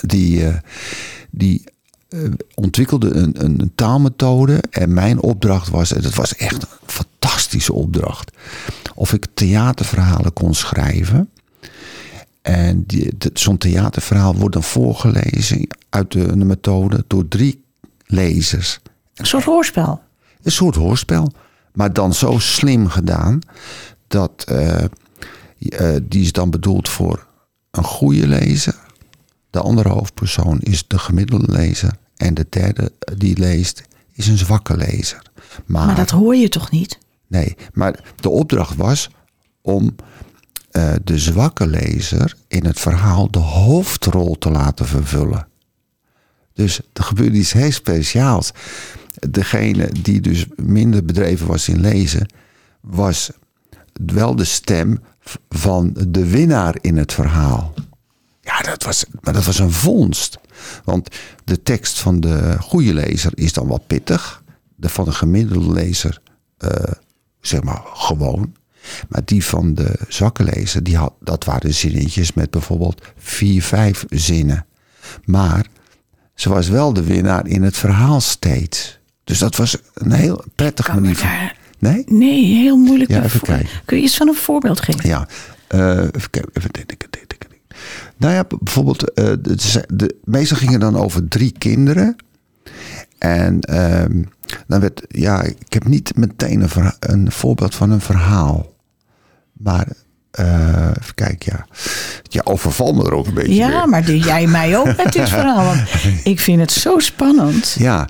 Die, 0.00 0.46
eh, 0.46 0.54
die 1.30 1.64
ontwikkelde 2.54 3.10
een, 3.14 3.44
een, 3.44 3.60
een 3.60 3.72
taalmethode. 3.74 4.62
En 4.70 4.92
mijn 4.94 5.20
opdracht 5.20 5.68
was, 5.68 5.92
en 5.92 6.02
het 6.02 6.14
was 6.14 6.36
echt 6.36 6.62
een 6.62 6.68
fantastische 6.86 7.72
opdracht. 7.72 8.30
Of 8.94 9.12
ik 9.12 9.26
theaterverhalen 9.34 10.32
kon 10.32 10.54
schrijven. 10.54 11.30
En 12.42 12.86
zo'n 13.32 13.58
theaterverhaal 13.58 14.34
wordt 14.36 14.54
dan 14.54 14.62
voorgelezen 14.62 15.66
uit 15.88 16.12
de, 16.12 16.26
de 16.38 16.44
methode 16.44 17.04
door 17.06 17.28
drie 17.28 17.64
lezers. 18.06 18.80
Een 19.14 19.26
soort 19.26 19.44
hoorspel. 19.44 20.00
Een 20.42 20.52
soort 20.52 20.74
hoorspel. 20.74 21.32
Maar 21.72 21.92
dan 21.92 22.14
zo 22.14 22.38
slim 22.38 22.88
gedaan 22.88 23.38
dat 24.08 24.44
eh, 24.48 24.84
eh, 24.84 24.90
die 26.02 26.22
is 26.22 26.32
dan 26.32 26.50
bedoeld 26.50 26.88
voor 26.88 27.26
een 27.70 27.84
goede 27.84 28.26
lezer. 28.26 28.74
De 29.50 29.60
andere 29.60 29.88
hoofdpersoon 29.88 30.58
is 30.58 30.86
de 30.86 30.98
gemiddelde 30.98 31.52
lezer. 31.52 31.92
En 32.16 32.34
de 32.34 32.46
derde 32.50 32.92
die 33.16 33.38
leest 33.38 33.82
is 34.12 34.26
een 34.26 34.38
zwakke 34.38 34.76
lezer. 34.76 35.22
Maar, 35.66 35.86
Maar 35.86 35.94
dat 35.96 36.10
hoor 36.10 36.36
je 36.36 36.48
toch 36.48 36.70
niet? 36.70 36.98
nee, 37.26 37.56
maar 37.72 38.00
de 38.16 38.28
opdracht 38.28 38.76
was 38.76 39.10
om 39.62 39.94
eh, 40.70 40.92
de 41.04 41.18
zwakke 41.18 41.66
lezer 41.66 42.36
in 42.48 42.64
het 42.64 42.80
verhaal 42.80 43.30
de 43.30 43.38
hoofdrol 43.38 44.38
te 44.38 44.50
laten 44.50 44.86
vervullen. 44.86 45.48
Dus 46.52 46.80
er 46.92 47.04
gebeurde 47.04 47.38
iets 47.38 47.52
heel 47.52 47.72
speciaals. 47.72 48.50
Degene 49.30 49.88
die 50.02 50.20
dus 50.20 50.46
minder 50.56 51.04
bedreven 51.04 51.46
was 51.46 51.68
in 51.68 51.80
lezen, 51.80 52.26
was 52.80 53.30
wel 53.92 54.36
de 54.36 54.44
stem 54.44 55.00
van 55.48 55.96
de 56.08 56.26
winnaar 56.26 56.76
in 56.80 56.96
het 56.96 57.12
verhaal. 57.12 57.74
Ja, 58.40 58.58
dat 58.58 58.82
was, 58.82 59.04
maar 59.20 59.34
dat 59.34 59.44
was 59.44 59.58
een 59.58 59.72
vondst. 59.72 60.38
Want 60.84 61.16
de 61.44 61.62
tekst 61.62 61.98
van 61.98 62.20
de 62.20 62.56
goede 62.60 62.94
lezer 62.94 63.32
is 63.34 63.52
dan 63.52 63.68
wel 63.68 63.84
pittig. 63.86 64.42
De 64.76 64.88
van 64.88 65.04
de 65.04 65.12
gemiddelde 65.12 65.72
lezer, 65.72 66.20
eh, 66.56 66.92
zeg 67.40 67.62
maar, 67.62 67.82
gewoon. 67.84 68.54
Maar 69.08 69.22
die 69.24 69.44
van 69.44 69.74
de 69.74 69.98
zwakke 70.08 70.44
lezer, 70.44 70.82
die 70.82 70.96
had, 70.96 71.12
dat 71.20 71.44
waren 71.44 71.74
zinnetjes 71.74 72.32
met 72.32 72.50
bijvoorbeeld 72.50 73.02
vier, 73.16 73.62
vijf 73.62 74.04
zinnen. 74.08 74.66
Maar 75.24 75.66
ze 76.34 76.48
was 76.48 76.68
wel 76.68 76.92
de 76.92 77.02
winnaar 77.02 77.46
in 77.46 77.62
het 77.62 77.76
verhaal 77.76 78.20
steeds. 78.20 78.98
Dus 79.24 79.38
dat 79.38 79.56
was 79.56 79.76
een 79.94 80.12
heel 80.12 80.44
me 80.56 80.72
manier 80.86 81.16
van... 81.16 81.28
daar- 81.28 81.58
Nee? 81.78 82.04
Nee, 82.06 82.44
heel 82.44 82.76
moeilijk. 82.76 83.10
Ja, 83.10 83.22
even 83.22 83.40
kijken. 83.40 83.68
Kun 83.84 83.96
je 83.96 84.02
iets 84.02 84.16
van 84.16 84.28
een 84.28 84.34
voorbeeld 84.34 84.80
geven? 84.80 85.08
Ja, 85.08 85.28
eh, 85.66 85.90
even 85.90 86.30
kijken. 86.30 86.50
Even 86.52 86.70
denken, 86.72 86.96
denken, 86.98 87.26
denken. 87.26 87.48
Nou 88.16 88.34
ja, 88.34 88.44
bijvoorbeeld, 88.60 89.12
eh, 89.12 89.24
de, 89.24 89.38
de, 89.40 89.84
de, 89.94 90.16
meestal 90.24 90.56
gingen 90.56 90.80
dan 90.80 90.96
over 90.96 91.28
drie 91.28 91.52
kinderen. 91.58 92.16
En 93.18 93.60
ehm, 93.60 94.22
dan 94.66 94.80
werd, 94.80 95.02
ja, 95.08 95.42
ik 95.42 95.72
heb 95.72 95.86
niet 95.86 96.16
meteen 96.16 96.68
een 97.00 97.32
voorbeeld 97.32 97.74
van 97.74 97.90
een 97.90 98.00
verhaal. 98.00 98.69
Maar, 99.62 99.86
eh, 100.30 100.90
even 101.02 101.14
kijken, 101.14 101.52
ja. 101.56 101.66
Ja, 102.22 102.40
overval 102.44 102.92
me 102.92 103.04
er 103.04 103.14
ook 103.14 103.26
een 103.26 103.34
beetje 103.34 103.54
Ja, 103.54 103.86
maar 103.86 104.04
die, 104.04 104.22
jij 104.22 104.46
mij 104.46 104.78
ook 104.78 104.96
met 104.96 105.12
dit 105.12 105.28
verhaal. 105.38 105.64
Want 105.64 105.80
ik 106.24 106.40
vind 106.40 106.60
het 106.60 106.72
zo 106.72 106.98
spannend. 106.98 107.76
Ja, 107.78 108.08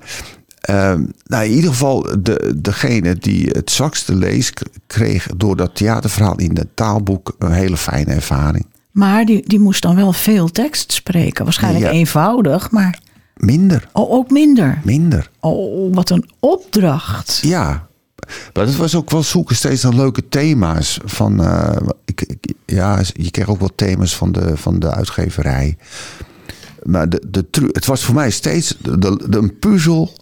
ehm, 0.60 1.04
nou 1.24 1.44
in 1.44 1.50
ieder 1.52 1.70
geval 1.70 2.06
de, 2.22 2.54
degene 2.56 3.14
die 3.14 3.46
het 3.52 3.70
zwakste 3.70 4.14
lees... 4.14 4.52
kreeg 4.86 5.26
door 5.36 5.56
dat 5.56 5.74
theaterverhaal 5.74 6.36
in 6.36 6.56
het 6.56 6.76
taalboek 6.76 7.34
een 7.38 7.52
hele 7.52 7.76
fijne 7.76 8.14
ervaring. 8.14 8.66
Maar 8.90 9.24
die, 9.24 9.42
die 9.46 9.60
moest 9.60 9.82
dan 9.82 9.96
wel 9.96 10.12
veel 10.12 10.48
tekst 10.50 10.92
spreken. 10.92 11.44
Waarschijnlijk 11.44 11.84
Ja. 11.84 11.90
eenvoudig, 11.90 12.70
maar 12.70 12.98
Minder, 13.36 13.88
oh, 13.92 14.10
ook 14.10 14.30
minder. 14.30 14.80
minder. 14.84 15.30
Oh, 15.40 15.94
wat 15.94 16.10
een 16.10 16.30
opdracht. 16.40 17.38
Ja, 17.42 17.86
maar 18.52 18.66
het 18.66 18.76
was 18.76 18.94
ook 18.94 19.10
wel 19.10 19.22
zoeken 19.22 19.56
steeds 19.56 19.82
naar 19.82 19.94
leuke 19.94 20.28
thema's. 20.28 20.98
Van, 21.04 21.44
eh, 21.44 21.76
ik, 22.04 22.20
ik- 22.22 22.52
ja, 22.66 23.00
je 23.12 23.30
kreeg 23.30 23.48
ook 23.48 23.58
wel 23.58 23.74
thema's 23.74 24.16
van 24.16 24.32
de, 24.32 24.56
van 24.56 24.78
de 24.78 24.90
uitgeverij. 24.94 25.76
Maar 26.82 27.08
de, 27.08 27.22
de, 27.30 27.50
tru- 27.50 27.68
het 27.72 27.86
was 27.86 28.04
voor 28.04 28.14
mij 28.14 28.30
steeds 28.30 28.74
de, 28.78 28.98
de, 28.98 29.24
de- 29.28 29.38
een 29.38 29.58
puzzel 29.58 30.12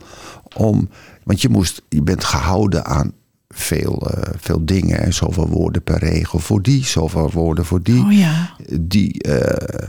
om. 0.56 0.88
Want 1.24 1.40
je, 1.40 1.48
moest, 1.48 1.82
je 1.88 2.02
bent 2.02 2.24
gehouden 2.24 2.84
aan 2.86 3.12
veel, 3.48 4.10
eh, 4.10 4.32
veel 4.36 4.64
dingen. 4.64 4.98
En 5.00 5.14
zoveel 5.14 5.48
woorden 5.48 5.82
per 5.82 5.98
regel 5.98 6.38
voor 6.38 6.62
die, 6.62 6.84
zoveel 6.84 7.30
woorden 7.30 7.64
voor 7.64 7.82
die. 7.82 8.00
Oh 8.04 8.12
ja. 8.12 8.56
die 8.80 9.22
eh, 9.22 9.88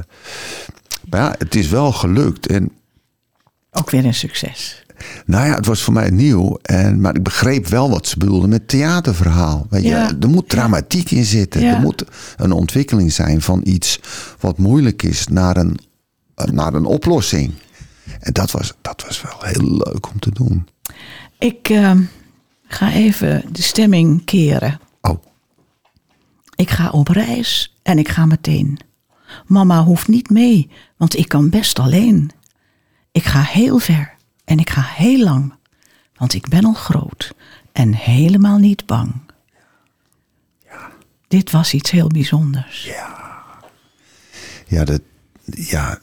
maar 1.09 1.21
ja, 1.21 1.35
het 1.37 1.55
is 1.55 1.67
wel 1.67 1.91
gelukt. 1.91 2.47
En 2.47 2.71
Ook 3.71 3.89
weer 3.89 4.05
een 4.05 4.13
succes. 4.13 4.85
Nou 5.25 5.47
ja, 5.47 5.55
het 5.55 5.65
was 5.65 5.81
voor 5.81 5.93
mij 5.93 6.09
nieuw. 6.09 6.57
En, 6.61 7.01
maar 7.01 7.15
ik 7.15 7.23
begreep 7.23 7.67
wel 7.67 7.89
wat 7.89 8.07
ze 8.07 8.17
bedoelden 8.17 8.49
met 8.49 8.67
theaterverhaal. 8.67 9.67
Weet 9.69 9.83
je, 9.83 9.89
Ja. 9.89 10.11
er 10.19 10.29
moet 10.29 10.49
dramatiek 10.49 11.11
in 11.11 11.25
zitten. 11.25 11.61
Ja. 11.61 11.73
Er 11.75 11.79
moet 11.81 12.03
een 12.37 12.51
ontwikkeling 12.51 13.11
zijn 13.11 13.41
van 13.41 13.61
iets 13.63 13.99
wat 14.39 14.57
moeilijk 14.57 15.03
is 15.03 15.27
naar 15.27 15.57
een, 15.57 15.77
naar 16.51 16.73
een 16.73 16.85
oplossing. 16.85 17.51
En 18.19 18.33
dat 18.33 18.51
was, 18.51 18.73
dat 18.81 19.03
was 19.07 19.21
wel 19.21 19.37
heel 19.39 19.77
leuk 19.77 20.09
om 20.11 20.19
te 20.19 20.31
doen. 20.31 20.67
Ik 21.39 21.69
eh, 21.69 21.91
ga 22.67 22.91
even 22.91 23.43
de 23.51 23.61
stemming 23.61 24.25
keren. 24.25 24.79
Oh, 25.01 25.23
Ik 26.55 26.69
ga 26.69 26.89
op 26.89 27.07
reis 27.07 27.75
en 27.83 27.97
ik 27.97 28.07
ga 28.09 28.25
meteen. 28.25 28.79
Mama 29.45 29.83
hoeft 29.83 30.07
niet 30.07 30.29
mee, 30.29 30.69
want 30.97 31.17
ik 31.17 31.27
kan 31.27 31.49
best 31.49 31.79
alleen. 31.79 32.31
Ik 33.11 33.23
ga 33.23 33.41
heel 33.41 33.77
ver 33.79 34.17
en 34.49 34.59
ik 34.59 34.69
ga 34.69 34.81
heel 34.81 35.23
lang, 35.23 35.53
want 36.15 36.33
ik 36.33 36.47
ben 36.47 36.65
al 36.65 36.73
groot 36.73 37.35
en 37.71 37.93
helemaal 37.93 38.57
niet 38.57 38.85
bang. 38.85 39.13
Dit 41.27 41.51
was 41.51 41.73
iets 41.73 41.91
heel 41.91 42.07
bijzonders. 42.07 42.83
ja, 44.67 44.83
dat, 44.83 45.01
ja 45.45 45.99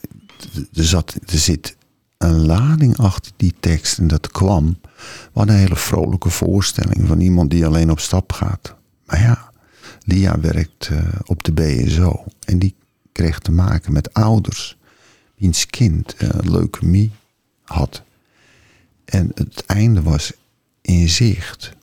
er, 0.73 0.85
zat, 0.85 1.17
er 1.27 1.39
zit 1.39 1.77
een 2.19 2.47
lading 2.47 2.97
achter 2.97 3.33
die 3.37 3.55
tekst. 3.61 3.99
En 3.99 4.07
dat 4.07 4.31
kwam. 4.31 4.81
Wat 5.33 5.49
een 5.49 5.55
hele 5.55 5.77
vrolijke 5.77 6.31
voorstelling 6.31 7.07
van 7.07 7.21
iemand 7.21 7.51
die 7.51 7.67
alleen 7.67 7.91
op 7.91 8.01
stap 8.01 8.33
gaat. 8.33 8.75
Maar 9.07 9.21
ja, 9.21 9.51
Lia 10.01 10.41
werkt 10.41 10.89
eh, 10.89 10.99
op 11.25 11.45
de 11.45 11.53
BSO. 11.53 12.25
En 12.45 12.59
die 12.59 12.75
kreeg 13.13 13.39
te 13.39 13.53
maken 13.53 13.93
met 13.93 14.15
ouders. 14.15 14.77
Wiens 15.37 15.67
kind 15.67 16.15
eh, 16.15 16.29
leukemie 16.43 17.11
had. 17.65 18.03
En 19.07 19.31
het 19.35 19.65
einde 19.67 20.03
was 20.03 20.33
in 20.81 21.09
zicht. 21.09 21.75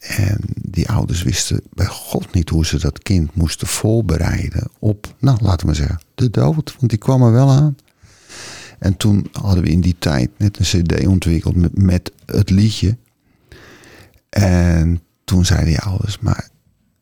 En 0.00 0.40
die 0.54 0.88
ouders 0.88 1.22
wisten 1.22 1.62
bij 1.72 1.86
God 1.86 2.34
niet 2.34 2.48
hoe 2.48 2.66
ze 2.66 2.78
dat 2.78 3.02
kind 3.02 3.34
moesten 3.34 3.66
voorbereiden 3.66 4.68
op, 4.78 5.14
nou 5.18 5.38
laten 5.40 5.66
we 5.66 5.74
zeggen, 5.74 6.00
de 6.14 6.30
dood. 6.30 6.74
Want 6.78 6.90
die 6.90 6.98
kwam 6.98 7.22
er 7.22 7.32
wel 7.32 7.50
aan. 7.50 7.76
En 8.78 8.96
toen 8.96 9.28
hadden 9.32 9.64
we 9.64 9.70
in 9.70 9.80
die 9.80 9.96
tijd 9.98 10.30
net 10.36 10.58
een 10.58 10.84
cd 10.84 11.06
ontwikkeld 11.06 11.56
met, 11.56 11.78
met 11.78 12.12
het 12.26 12.50
liedje. 12.50 12.96
En 14.28 15.02
toen 15.24 15.44
zeiden 15.44 15.68
die 15.68 15.80
ouders, 15.80 16.18
maar 16.18 16.48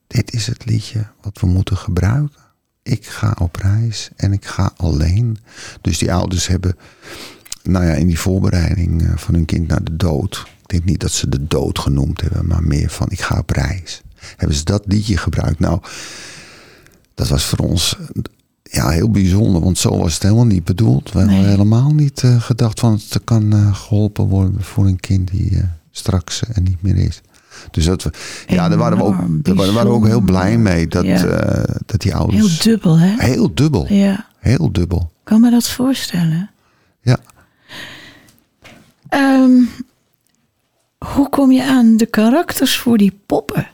dit 0.06 0.32
is 0.32 0.46
het 0.46 0.64
liedje 0.64 1.06
wat 1.20 1.40
we 1.40 1.46
moeten 1.46 1.76
gebruiken. 1.76 2.40
Ik 2.82 3.06
ga 3.06 3.36
op 3.38 3.56
reis 3.56 4.10
en 4.16 4.32
ik 4.32 4.44
ga 4.44 4.72
alleen. 4.76 5.38
Dus 5.80 5.98
die 5.98 6.12
ouders 6.12 6.46
hebben, 6.46 6.76
nou 7.62 7.84
ja, 7.84 7.92
in 7.92 8.06
die 8.06 8.18
voorbereiding 8.18 9.02
eh, 9.02 9.16
van 9.16 9.34
hun 9.34 9.44
kind 9.44 9.68
naar 9.68 9.84
de 9.84 9.96
dood. 9.96 10.44
Ik 10.62 10.68
denk 10.68 10.84
niet 10.84 11.00
dat 11.00 11.10
ze 11.10 11.28
de 11.28 11.46
dood 11.46 11.78
genoemd 11.78 12.20
hebben, 12.20 12.46
maar 12.46 12.62
meer 12.62 12.90
van 12.90 13.10
ik 13.10 13.20
ga 13.20 13.38
op 13.38 13.50
reis. 13.50 14.02
Hebben 14.36 14.56
ze 14.56 14.64
dat 14.64 14.82
liedje 14.86 15.16
gebruikt? 15.16 15.58
Nou, 15.58 15.80
dat 17.14 17.28
was 17.28 17.44
voor 17.44 17.58
ons 17.58 17.96
ja, 18.70 18.88
heel 18.88 19.10
bijzonder, 19.10 19.62
want 19.62 19.78
zo 19.78 19.98
was 19.98 20.14
het 20.14 20.22
helemaal 20.22 20.46
niet 20.46 20.64
bedoeld. 20.64 21.12
We 21.12 21.18
hebben 21.18 21.36
helemaal 21.36 21.94
niet 21.94 22.22
uh, 22.22 22.40
gedacht 22.40 22.80
van 22.80 22.92
het 22.92 23.20
kan 23.24 23.54
uh, 23.54 23.74
geholpen 23.74 24.24
worden 24.24 24.62
voor 24.62 24.86
een 24.86 25.00
kind 25.00 25.30
die 25.30 25.50
uh, 25.50 25.62
straks 25.90 26.42
er 26.42 26.62
niet 26.62 26.82
meer 26.82 26.96
is. 26.96 27.20
Dus 27.70 27.84
dat 27.84 28.02
we, 28.02 28.10
ja, 28.46 28.68
daar 28.68 28.78
waren 28.78 28.98
we, 28.98 29.04
ook, 29.04 29.44
daar 29.44 29.54
waren 29.54 29.74
we 29.74 29.88
ook 29.88 30.06
heel 30.06 30.20
blij 30.20 30.58
mee 30.58 30.86
dat, 30.86 31.04
ja. 31.04 31.64
dat 31.86 32.00
die 32.00 32.14
ouders. 32.14 32.40
Heel 32.40 32.72
dubbel, 32.72 32.98
hè? 32.98 33.14
Heel 33.24 33.54
dubbel. 33.54 33.92
Ja. 33.92 34.26
Heel 34.38 34.72
dubbel. 34.72 35.10
Kan 35.24 35.40
me 35.40 35.50
dat 35.50 35.68
voorstellen? 35.68 36.50
Ja. 37.00 37.18
Um, 39.10 39.68
hoe 40.98 41.28
kom 41.28 41.52
je 41.52 41.64
aan 41.64 41.96
de 41.96 42.06
karakters 42.06 42.78
voor 42.78 42.98
die 42.98 43.20
poppen? 43.26 43.68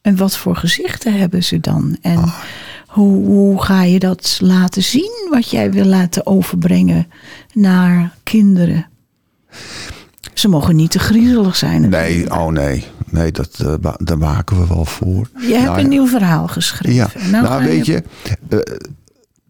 En 0.00 0.16
wat 0.16 0.36
voor 0.36 0.56
gezichten 0.56 1.18
hebben 1.18 1.44
ze 1.44 1.60
dan? 1.60 1.96
En 2.00 2.18
oh. 2.18 2.40
hoe, 2.86 3.24
hoe 3.26 3.62
ga 3.62 3.82
je 3.82 3.98
dat 3.98 4.38
laten 4.42 4.82
zien, 4.82 5.26
wat 5.30 5.50
jij 5.50 5.72
wil 5.72 5.84
laten 5.84 6.26
overbrengen 6.26 7.06
naar 7.52 8.14
kinderen? 8.22 8.86
Ze 10.34 10.48
mogen 10.48 10.76
niet 10.76 10.90
te 10.90 10.98
griezelig 10.98 11.56
zijn. 11.56 11.88
Nee, 11.88 12.30
oh 12.30 12.48
nee. 12.48 12.84
Nee, 13.10 13.32
dat, 13.32 13.58
uh, 13.62 13.74
daar 13.98 14.18
maken 14.18 14.60
we 14.60 14.66
wel 14.66 14.84
voor. 14.84 15.28
Je 15.38 15.54
hebt 15.54 15.64
nou, 15.64 15.80
een 15.80 15.88
nieuw 15.88 16.06
verhaal 16.06 16.46
geschreven. 16.46 16.94
Ja, 16.94 17.30
nou, 17.30 17.44
nou 17.44 17.64
weet 17.64 17.86
je, 17.86 18.02
uh, 18.48 18.58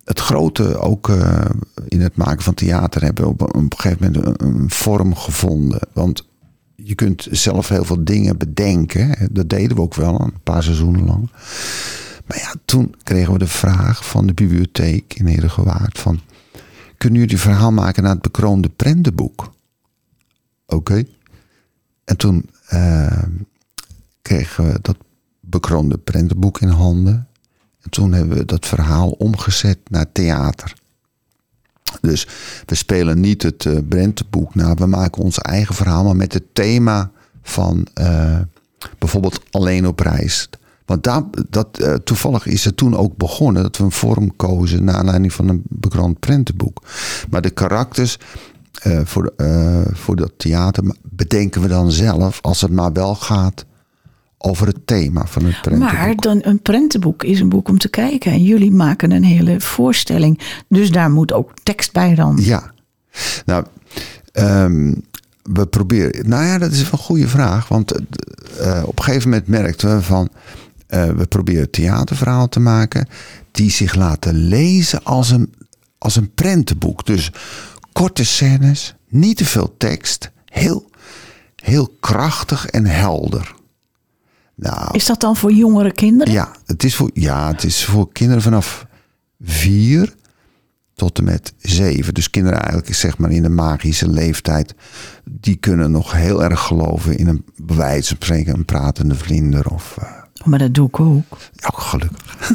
het 0.05 0.21
grote 0.21 0.79
ook 0.79 1.09
uh, 1.09 1.45
in 1.89 2.01
het 2.01 2.17
maken 2.17 2.43
van 2.43 2.55
theater 2.55 3.03
hebben 3.03 3.25
we 3.25 3.31
op, 3.31 3.55
een 3.55 3.73
gegeven 3.77 4.13
moment 4.13 4.41
een, 4.41 4.71
vorm 4.71 5.15
gevonden. 5.15 5.81
Want 5.93 6.27
je 6.75 6.95
kunt 6.95 7.29
zelf 7.31 7.69
heel 7.69 7.85
veel 7.85 8.05
dingen 8.05 8.39
bedenken. 8.39 9.29
Dat 9.33 9.49
deden 9.49 9.77
we 9.77 9.83
ook 9.83 9.95
wel 9.95 10.21
een 10.21 10.43
paar 10.43 10.63
seizoenen 10.63 11.05
lang. 11.05 11.31
Maar 12.27 12.39
ja, 12.39 12.55
toen 12.65 12.95
kregen 13.03 13.33
we 13.33 13.39
de 13.39 13.47
vraag 13.47 14.07
van 14.07 14.27
de 14.27 14.35
bibliotheek 14.35 15.15
in 15.15 15.27
Herengewaard 15.27 15.99
van... 15.99 16.21
Kunnen 16.97 17.21
jullie 17.21 17.39
verhaal 17.39 17.73
maken 17.73 18.03
naar 18.03 18.13
het 18.13 18.23
bekroonde 18.23 18.69
prentenboek? 18.69 19.53
Oké. 20.67 21.05
En 22.05 22.17
toen 22.17 22.51
uh, 22.73 23.23
kregen 24.23 24.67
we 24.67 24.79
dat 24.83 24.97
bekroonde 25.41 25.99
prentenboek 25.99 26.61
in 26.61 26.69
handen. 26.69 27.29
En 27.85 27.91
toen 27.91 28.13
hebben 28.13 28.37
we 28.37 28.45
dat 28.45 28.67
verhaal 28.67 29.11
omgezet 29.11 29.79
naar 29.89 30.13
theater. 30.13 30.75
Dus 32.01 32.27
we 32.67 32.75
spelen 32.75 33.21
niet 33.21 33.43
het 33.43 33.65
uh, 33.65 33.79
Brentenboek 33.89 34.55
na. 34.55 34.75
We 34.75 34.87
maken 34.87 35.23
ons 35.23 35.39
eigen 35.39 35.75
verhaal, 35.75 36.05
maar 36.05 36.17
met 36.17 36.33
het 36.33 36.45
thema 36.53 37.11
van 37.43 37.87
uh, 38.01 38.39
bijvoorbeeld 38.99 39.41
alleen 39.51 39.87
op 39.87 40.01
reis. 40.01 40.49
Want 40.85 41.03
daar, 41.03 41.23
dat, 41.49 41.81
uh, 41.81 41.95
toevallig 41.95 42.47
is 42.47 42.65
het 42.65 42.77
toen 42.77 42.97
ook 42.97 43.17
begonnen 43.17 43.63
dat 43.63 43.77
we 43.77 43.85
een 43.85 43.93
vorm 43.93 44.37
kozen 44.37 44.85
naar 44.85 44.95
aanleiding 44.95 45.33
van 45.33 45.49
een 45.49 45.63
bekend 45.69 46.21
prentenboek. 46.21 46.83
Maar 47.31 47.43
de 47.43 47.51
karakters 47.51 48.19
voor, 49.05 49.33
voor 49.93 50.17
dat 50.17 50.33
theater 50.37 50.95
bedenken 51.03 51.61
we 51.61 51.69
dan 51.69 51.93
zelf, 51.93 52.39
als 52.43 52.61
het 52.61 52.71
maar 52.71 52.93
wel 52.93 53.15
gaat 53.15 53.65
over 54.47 54.67
het 54.67 54.87
thema 54.87 55.27
van 55.27 55.45
het 55.45 55.61
prentenboek. 55.61 55.99
Maar 55.99 56.15
dan 56.15 56.39
een 56.43 56.63
prentenboek 56.63 57.25
is 57.25 57.41
een 57.41 57.49
boek 57.49 57.69
om 57.69 57.79
te 57.79 57.89
kijken. 57.89 58.33
En 58.33 58.43
jullie 58.43 58.73
maken 58.73 59.11
een 59.11 59.25
hele 59.25 59.61
voorstelling. 59.61 60.41
Dus 60.69 60.91
daar 60.91 61.11
moet 61.11 61.33
ook 61.33 61.51
tekst 61.63 61.93
bij 61.93 62.15
dan. 62.15 62.39
Ja. 62.41 62.73
Nou, 63.45 63.65
um, 64.33 65.03
we 65.43 65.67
proberen... 65.67 66.29
Nou 66.29 66.45
ja, 66.45 66.59
dat 66.59 66.73
is 66.73 66.91
een 66.91 66.99
goede 66.99 67.29
vraag. 67.29 67.69
Want 67.69 68.01
uh, 68.61 68.83
op 68.87 68.99
een 68.99 69.05
gegeven 69.05 69.29
moment 69.31 69.49
merkten 69.49 69.97
we 69.97 70.03
van... 70.03 70.29
Uh, 70.89 71.05
we 71.05 71.27
proberen 71.27 71.71
theaterverhaal 71.71 72.49
te 72.49 72.61
maken... 72.61 73.09
die 73.51 73.71
zich 73.71 73.95
laten 73.95 74.35
lezen 74.35 75.05
als 75.05 75.31
een, 75.31 75.55
als 75.99 76.17
een 76.17 76.35
prentenboek. 76.35 77.07
Dus 77.07 77.33
korte 77.93 78.25
scènes, 78.25 78.95
niet 79.09 79.37
te 79.37 79.45
veel 79.45 79.75
tekst. 79.77 80.31
Heel, 80.45 80.91
heel 81.57 81.97
krachtig 82.01 82.67
en 82.67 82.87
helder. 82.87 83.55
Nou, 84.55 84.89
is 84.93 85.07
dat 85.07 85.21
dan 85.21 85.37
voor 85.37 85.53
jongere 85.53 85.93
kinderen? 85.93 86.33
Ja, 86.33 86.51
het 86.67 86.85
is 86.85 86.95
voor, 86.95 87.11
ja, 87.15 87.49
het 87.49 87.65
is 87.65 87.85
voor 87.85 88.13
kinderen 88.13 88.43
vanaf 88.43 88.87
vier 89.41 90.15
tot 90.95 91.19
en 91.19 91.25
met 91.25 91.53
zeven. 91.59 92.15
Dus 92.15 92.31
kinderen 92.31 92.59
eigenlijk 92.59 92.95
zeg 92.95 93.19
maar 93.19 93.31
in 93.31 93.43
de 93.43 93.49
magische 93.49 94.09
leeftijd. 94.09 94.75
Die 95.25 95.57
kunnen 95.57 95.91
nog 95.91 96.13
heel 96.13 96.45
erg 96.45 96.61
geloven 96.61 97.19
in 97.19 97.29
een 97.29 97.45
bewijs 97.57 98.09
van 98.09 98.17
spreken 98.17 98.55
een 98.55 98.65
pratende 98.65 99.15
vlinder. 99.15 99.67
Of, 99.67 99.97
uh... 100.03 100.09
maar 100.45 100.59
dat 100.59 100.75
doe 100.75 100.87
ik 100.87 101.01
ook. 101.01 101.39
Ja, 101.53 101.71
gelukkig. 101.73 102.51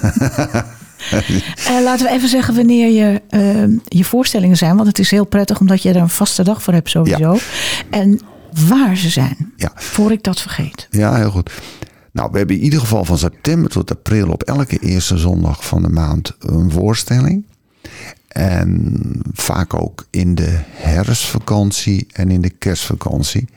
uh, 1.69 1.83
laten 1.87 2.05
we 2.05 2.11
even 2.11 2.29
zeggen 2.29 2.55
wanneer 2.55 2.89
je, 2.89 3.21
uh, 3.29 3.77
je 3.87 4.03
voorstellingen 4.03 4.57
zijn. 4.57 4.75
Want 4.75 4.87
het 4.87 4.99
is 4.99 5.11
heel 5.11 5.25
prettig 5.25 5.59
omdat 5.59 5.81
je 5.81 5.89
er 5.89 5.95
een 5.95 6.09
vaste 6.09 6.43
dag 6.43 6.63
voor 6.63 6.73
hebt 6.73 6.89
sowieso. 6.89 7.33
Ja. 7.33 7.39
En 7.89 8.21
waar 8.67 8.97
ze 8.97 9.09
zijn. 9.09 9.53
Ja. 9.55 9.71
Voor 9.75 10.11
ik 10.11 10.23
dat 10.23 10.41
vergeet. 10.41 10.87
Ja, 10.89 11.15
heel 11.15 11.31
goed. 11.31 11.51
Nou, 12.11 12.31
we 12.31 12.37
hebben 12.37 12.55
in 12.55 12.63
ieder 12.63 12.79
geval 12.79 13.05
van 13.05 13.17
september 13.17 13.69
tot 13.69 13.91
april 13.91 14.31
op 14.31 14.43
elke 14.43 14.77
eerste 14.77 15.17
zondag 15.17 15.65
van 15.65 15.81
de 15.81 15.89
maand 15.89 16.35
een 16.39 16.71
voorstelling. 16.71 17.45
En 18.27 19.21
vaak 19.33 19.73
ook 19.73 20.07
in 20.09 20.35
de 20.35 20.59
herfstvakantie 20.69 22.07
en 22.11 22.31
in 22.31 22.41
de 22.41 22.49
kerstvakantie. 22.49 23.47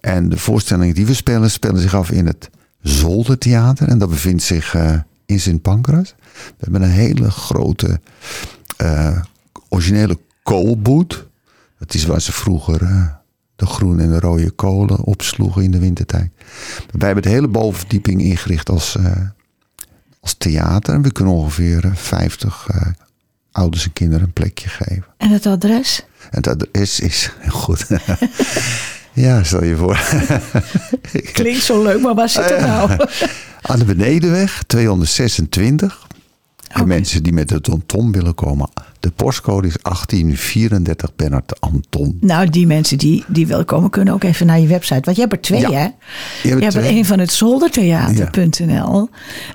En 0.00 0.28
de 0.28 0.38
voorstellingen 0.38 0.94
die 0.94 1.06
we 1.06 1.14
spelen, 1.14 1.50
spelen 1.50 1.80
zich 1.80 1.94
af 1.94 2.10
in 2.10 2.26
het 2.26 2.50
Zoldertheater. 2.80 3.88
En 3.88 3.98
dat 3.98 4.08
bevindt 4.08 4.42
zich 4.42 4.74
uh, 4.74 4.94
in 5.26 5.40
Sint 5.40 5.62
Pancras. 5.62 6.14
We 6.32 6.54
hebben 6.58 6.82
een 6.82 6.90
hele 6.90 7.30
grote, 7.30 8.00
uh, 8.82 9.20
originele 9.68 10.18
koolboet. 10.42 11.26
Dat 11.78 11.94
is 11.94 12.04
waar 12.04 12.20
ze 12.20 12.32
vroeger 12.32 12.82
uh, 12.82 13.06
de 13.56 13.66
groene 13.66 14.02
en 14.02 14.10
de 14.10 14.20
rode 14.20 14.50
kolen 14.50 15.00
opsloegen 15.00 15.62
in 15.62 15.70
de 15.70 15.78
wintertijd. 15.78 16.30
Wij 16.90 17.06
hebben 17.06 17.22
de 17.22 17.28
hele 17.28 17.48
bovenverdieping 17.48 18.22
ingericht 18.22 18.68
als, 18.68 18.96
uh, 18.96 19.12
als 20.20 20.34
theater. 20.34 20.94
En 20.94 21.02
we 21.02 21.12
kunnen 21.12 21.34
ongeveer 21.34 21.90
50 21.94 22.68
uh, 22.70 22.82
ouders 23.52 23.84
en 23.84 23.92
kinderen 23.92 24.26
een 24.26 24.32
plekje 24.32 24.68
geven. 24.68 25.04
En 25.16 25.30
het 25.30 25.46
adres? 25.46 26.04
En 26.30 26.36
het 26.42 26.46
adres 26.46 27.00
is 27.00 27.32
goed. 27.48 27.86
ja, 29.12 29.44
stel 29.44 29.64
je 29.64 29.76
voor. 29.76 30.00
Klinkt 31.32 31.62
zo 31.62 31.82
leuk, 31.82 32.00
maar 32.00 32.14
waar 32.14 32.28
zit 32.28 32.50
het 32.50 32.60
nou? 32.60 32.90
Aan 33.62 33.78
de 33.78 33.84
Benedenweg, 33.84 34.62
226. 34.66 36.06
Okay. 36.68 36.82
En 36.82 36.88
mensen 36.88 37.22
die 37.22 37.32
met 37.32 37.48
de 37.48 37.60
TomTom 37.60 38.12
willen 38.12 38.34
komen. 38.34 38.68
De 39.04 39.10
postcode 39.10 39.66
is 39.66 39.76
1834 39.82 41.14
Bernard 41.16 41.60
Anton. 41.60 42.16
Nou, 42.20 42.50
die 42.50 42.66
mensen 42.66 42.98
die, 42.98 43.24
die 43.26 43.46
willen 43.46 43.64
komen, 43.64 43.90
kunnen 43.90 44.14
ook 44.14 44.22
even 44.22 44.46
naar 44.46 44.60
je 44.60 44.66
website. 44.66 45.00
Want 45.00 45.16
je 45.16 45.22
hebt 45.22 45.32
er 45.32 45.40
twee, 45.40 45.60
ja. 45.60 45.70
hè? 45.70 45.82
Je 45.82 45.88
hebt, 46.48 46.58
je 46.58 46.64
hebt 46.64 46.74
er 46.74 46.84
een 46.84 47.04
van 47.04 47.18
het 47.18 47.32
zoldertheater.nl. 47.32 49.08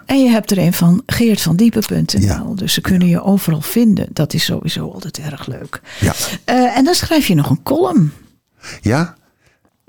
En 0.05 0.23
je 0.23 0.29
hebt 0.29 0.51
er 0.51 0.57
een 0.57 0.73
van 0.73 1.03
geertvandiepen.nl. 1.05 2.21
Ja. 2.21 2.43
Dus 2.55 2.73
ze 2.73 2.81
kunnen 2.81 3.07
je 3.07 3.23
overal 3.23 3.61
vinden. 3.61 4.07
Dat 4.13 4.33
is 4.33 4.43
sowieso 4.45 4.91
altijd 4.91 5.19
erg 5.19 5.47
leuk. 5.47 5.81
Ja. 5.99 6.13
Uh, 6.45 6.77
en 6.77 6.83
dan 6.83 6.93
schrijf 6.93 7.27
je 7.27 7.35
nog 7.35 7.49
een 7.49 7.63
column. 7.63 8.11
Ja, 8.81 9.15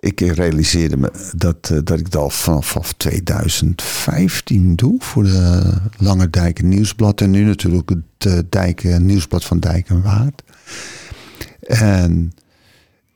ik 0.00 0.20
realiseerde 0.20 0.96
me 0.96 1.30
dat, 1.36 1.70
uh, 1.72 1.78
dat 1.84 1.98
ik 1.98 2.10
dat 2.10 2.22
al 2.22 2.30
vanaf 2.30 2.92
2015 2.92 4.76
doe 4.76 4.96
voor 4.98 5.22
de 5.22 5.72
Lange 5.98 6.30
Dijken 6.30 6.68
Nieuwsblad. 6.68 7.20
En 7.20 7.30
nu 7.30 7.44
natuurlijk 7.44 7.88
het 7.88 8.26
uh, 8.26 8.38
Dijken 8.48 9.06
Nieuwsblad 9.06 9.44
van 9.44 9.60
Dijk 9.60 9.88
en 9.88 10.02
Waard. 10.02 10.42
En 11.60 12.32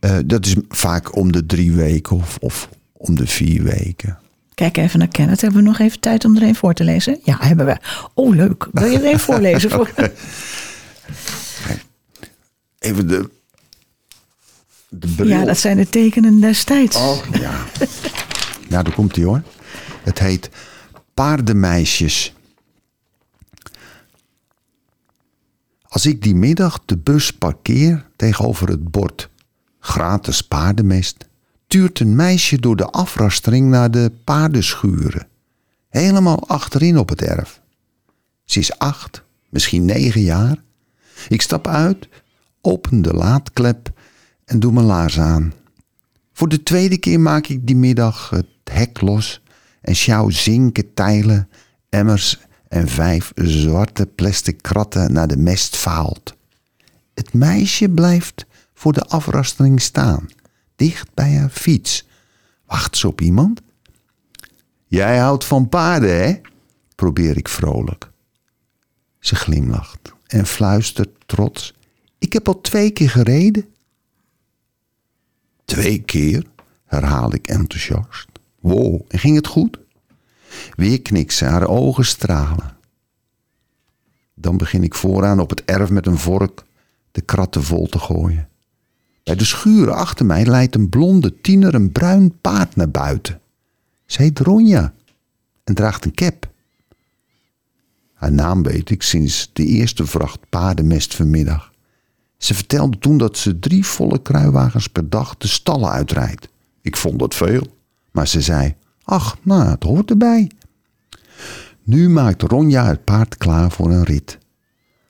uh, 0.00 0.16
dat 0.26 0.46
is 0.46 0.56
vaak 0.68 1.16
om 1.16 1.32
de 1.32 1.46
drie 1.46 1.72
weken 1.72 2.16
of, 2.16 2.36
of 2.40 2.68
om 2.92 3.14
de 3.16 3.26
vier 3.26 3.62
weken. 3.62 4.18
Kijk 4.54 4.76
even 4.76 4.98
naar 4.98 5.08
Kenneth. 5.08 5.40
Hebben 5.40 5.62
we 5.62 5.68
nog 5.68 5.78
even 5.78 6.00
tijd 6.00 6.24
om 6.24 6.36
er 6.36 6.42
een 6.42 6.54
voor 6.54 6.74
te 6.74 6.84
lezen? 6.84 7.18
Ja, 7.22 7.36
hebben 7.40 7.66
we. 7.66 7.76
Oh, 8.14 8.34
leuk. 8.34 8.68
Wil 8.72 8.90
je 8.90 8.98
er 8.98 9.12
een 9.12 9.20
voorlezen? 9.28 9.70
Voor? 9.70 9.90
okay. 9.90 10.12
Even 12.78 13.08
de 13.08 13.30
ja, 15.16 15.44
dat 15.44 15.58
zijn 15.58 15.76
de 15.76 15.88
tekenen 15.88 16.40
destijds. 16.40 16.96
Oh, 16.96 17.16
ja. 17.32 17.64
nou, 18.68 18.84
daar 18.84 18.94
komt 18.94 19.16
hij 19.16 19.24
hoor. 19.24 19.42
Het 20.02 20.18
heet 20.18 20.50
Paardenmeisjes. 21.14 22.34
Als 25.82 26.06
ik 26.06 26.22
die 26.22 26.34
middag 26.34 26.82
de 26.84 26.96
bus 26.96 27.30
parkeer 27.30 28.06
tegenover 28.16 28.68
het 28.68 28.90
bord 28.90 29.28
gratis 29.80 30.42
paardenmest, 30.42 31.26
tuurt 31.66 32.00
een 32.00 32.16
meisje 32.16 32.60
door 32.60 32.76
de 32.76 32.90
afrastering 32.90 33.68
naar 33.68 33.90
de 33.90 34.12
paardenschuren. 34.24 35.26
Helemaal 35.88 36.48
achterin 36.48 36.98
op 36.98 37.08
het 37.08 37.22
erf. 37.22 37.60
Ze 38.44 38.58
is 38.58 38.78
acht, 38.78 39.22
misschien 39.48 39.84
negen 39.84 40.20
jaar. 40.20 40.56
Ik 41.28 41.42
stap 41.42 41.66
uit, 41.66 42.08
open 42.60 43.02
de 43.02 43.14
laadklep 43.14 43.92
en 44.54 44.60
doe 44.60 44.72
mijn 44.72 44.86
laars 44.86 45.20
aan. 45.20 45.52
Voor 46.32 46.48
de 46.48 46.62
tweede 46.62 46.98
keer 46.98 47.20
maak 47.20 47.46
ik 47.46 47.66
die 47.66 47.76
middag 47.76 48.30
het 48.30 48.46
hek 48.64 49.00
los 49.00 49.42
en 49.80 49.94
sjouw 49.94 50.30
zinken 50.30 50.94
tijlen, 50.94 51.48
emmers 51.88 52.40
en 52.68 52.88
vijf 52.88 53.32
zwarte 53.34 54.06
plastic 54.06 54.62
kratten 54.62 55.12
naar 55.12 55.28
de 55.28 55.36
mest 55.36 55.76
faalt. 55.76 56.36
Het 57.14 57.32
meisje 57.32 57.88
blijft 57.88 58.46
voor 58.74 58.92
de 58.92 59.04
afrastering 59.04 59.80
staan, 59.80 60.28
dicht 60.76 61.14
bij 61.14 61.36
haar 61.36 61.50
fiets. 61.50 62.08
Wacht 62.66 62.96
ze 62.96 63.08
op 63.08 63.20
iemand? 63.20 63.60
Jij 64.86 65.18
houdt 65.18 65.44
van 65.44 65.68
paarden, 65.68 66.24
hè? 66.24 66.40
probeer 66.94 67.36
ik 67.36 67.48
vrolijk. 67.48 68.10
Ze 69.18 69.34
glimlacht 69.34 70.12
en 70.26 70.46
fluistert 70.46 71.10
trots. 71.26 71.74
Ik 72.18 72.32
heb 72.32 72.48
al 72.48 72.60
twee 72.60 72.90
keer 72.90 73.10
gereden. 73.10 73.73
Twee 75.74 76.02
keer, 76.02 76.46
herhaal 76.84 77.34
ik 77.34 77.46
enthousiast. 77.46 78.28
Wow, 78.60 79.00
en 79.08 79.18
ging 79.18 79.36
het 79.36 79.46
goed? 79.46 79.78
Weer 80.76 81.02
knikt 81.02 81.32
ze, 81.32 81.44
haar 81.44 81.68
ogen 81.68 82.04
stralen. 82.04 82.76
Dan 84.34 84.56
begin 84.56 84.82
ik 84.82 84.94
vooraan 84.94 85.40
op 85.40 85.50
het 85.50 85.64
erf 85.64 85.90
met 85.90 86.06
een 86.06 86.18
vork 86.18 86.62
de 87.12 87.20
kratten 87.20 87.62
vol 87.62 87.86
te 87.86 87.98
gooien. 87.98 88.48
Bij 89.22 89.34
de 89.34 89.44
schuren 89.44 89.94
achter 89.94 90.26
mij 90.26 90.46
leidt 90.46 90.74
een 90.74 90.88
blonde 90.88 91.40
tiener 91.40 91.74
een 91.74 91.92
bruin 91.92 92.40
paard 92.40 92.76
naar 92.76 92.90
buiten. 92.90 93.40
Ze 94.06 94.22
heet 94.22 94.38
Ronja 94.38 94.94
en 95.64 95.74
draagt 95.74 96.04
een 96.04 96.14
cap. 96.14 96.50
Haar 98.12 98.32
naam 98.32 98.62
weet 98.62 98.90
ik 98.90 99.02
sinds 99.02 99.50
de 99.52 99.66
eerste 99.66 100.06
vracht 100.06 100.40
paardenmest 100.48 101.14
vanmiddag. 101.14 101.72
Ze 102.44 102.54
vertelde 102.54 102.98
toen 102.98 103.18
dat 103.18 103.36
ze 103.36 103.58
drie 103.58 103.86
volle 103.86 104.22
kruiwagens 104.22 104.88
per 104.88 105.10
dag 105.10 105.36
de 105.36 105.48
stallen 105.48 105.90
uitrijdt. 105.90 106.48
Ik 106.80 106.96
vond 106.96 107.18
dat 107.18 107.34
veel, 107.34 107.66
maar 108.10 108.28
ze 108.28 108.40
zei: 108.40 108.74
Ach, 109.04 109.36
nou, 109.42 109.68
het 109.68 109.82
hoort 109.82 110.10
erbij. 110.10 110.50
Nu 111.82 112.08
maakt 112.08 112.42
Ronja 112.42 112.86
het 112.86 113.04
paard 113.04 113.36
klaar 113.36 113.70
voor 113.70 113.90
een 113.90 114.04
rit. 114.04 114.38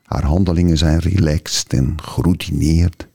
Haar 0.02 0.24
handelingen 0.24 0.78
zijn 0.78 0.98
relaxed 0.98 1.72
en 1.72 1.96
geroutineerd. 2.02 3.08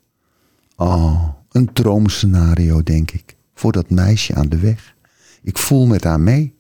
Oh, 0.76 1.30
een 1.52 1.74
droomscenario, 1.74 2.84
denk 2.84 3.12
ik, 3.12 3.36
voor 3.54 3.72
dat 3.72 3.90
meisje 3.90 4.36
aan 4.36 4.50
de 4.50 4.58
weg. 4.60 4.96
Ik 5.42 5.58
voel 5.58 5.88
met 5.88 6.04
haar 6.04 6.20
mee. 6.20 6.56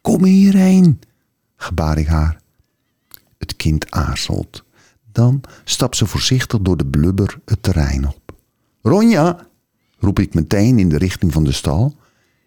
Kom 0.00 0.24
hierheen, 0.24 1.00
gebaar 1.56 1.98
ik 1.98 2.06
haar. 2.06 2.40
Het 3.38 3.56
kind 3.56 3.90
aarzelt. 3.90 4.66
Dan 5.12 5.40
stapt 5.64 5.96
ze 5.96 6.06
voorzichtig 6.06 6.60
door 6.60 6.76
de 6.76 6.86
blubber 6.86 7.38
het 7.44 7.62
terrein 7.62 8.08
op. 8.08 8.34
Ronja, 8.82 9.46
roep 9.98 10.18
ik 10.18 10.34
meteen 10.34 10.78
in 10.78 10.88
de 10.88 10.98
richting 10.98 11.32
van 11.32 11.44
de 11.44 11.52
stal. 11.52 11.96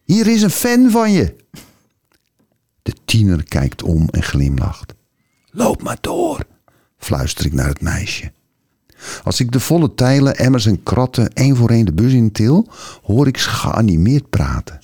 Hier 0.03 0.27
is 0.27 0.41
een 0.41 0.49
fan 0.49 0.89
van 0.89 1.11
je. 1.11 1.35
De 2.81 2.93
tiener 3.05 3.43
kijkt 3.43 3.83
om 3.83 4.07
en 4.09 4.23
glimlacht. 4.23 4.93
Loop 5.51 5.83
maar 5.83 5.97
door, 6.01 6.45
fluister 6.97 7.45
ik 7.45 7.53
naar 7.53 7.67
het 7.67 7.81
meisje. 7.81 8.31
Als 9.23 9.39
ik 9.39 9.51
de 9.51 9.59
volle 9.59 9.93
tijlen, 9.93 10.37
emmers 10.37 10.65
en 10.65 10.83
kratten 10.83 11.33
één 11.33 11.55
voor 11.55 11.69
één 11.69 11.85
de 11.85 11.93
bus 11.93 12.13
intil, 12.13 12.67
hoor 13.03 13.27
ik 13.27 13.37
ze 13.37 13.49
geanimeerd 13.49 14.29
praten. 14.29 14.79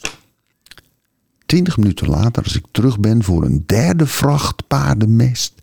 Twintig 1.46 1.78
minuten 1.78 2.08
later, 2.08 2.44
als 2.44 2.56
ik 2.56 2.66
terug 2.72 3.00
ben 3.00 3.24
voor 3.24 3.44
een 3.44 3.64
derde 3.66 4.06
vracht 4.06 4.68
paardenmest, 4.68 5.57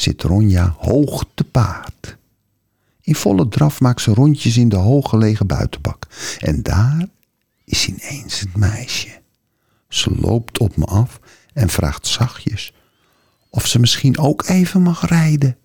zit 0.00 0.22
Ronja 0.22 0.74
hoog 0.78 1.24
te 1.34 1.44
paard. 1.44 2.16
In 3.00 3.14
volle 3.14 3.48
draf 3.48 3.80
maakt 3.80 4.00
ze 4.00 4.14
rondjes 4.14 4.56
in 4.56 4.68
de 4.68 4.76
hooggelegen 4.76 5.46
buitenbak. 5.46 6.06
En 6.38 6.62
daar 6.62 7.06
is 7.64 7.88
ineens 7.88 8.40
het 8.40 8.56
meisje. 8.56 9.20
Ze 9.88 10.10
loopt 10.16 10.58
op 10.58 10.76
me 10.76 10.84
af 10.84 11.20
en 11.52 11.68
vraagt 11.68 12.06
zachtjes 12.06 12.72
of 13.48 13.66
ze 13.66 13.78
misschien 13.78 14.18
ook 14.18 14.48
even 14.48 14.82
mag 14.82 15.08
rijden. 15.08 15.56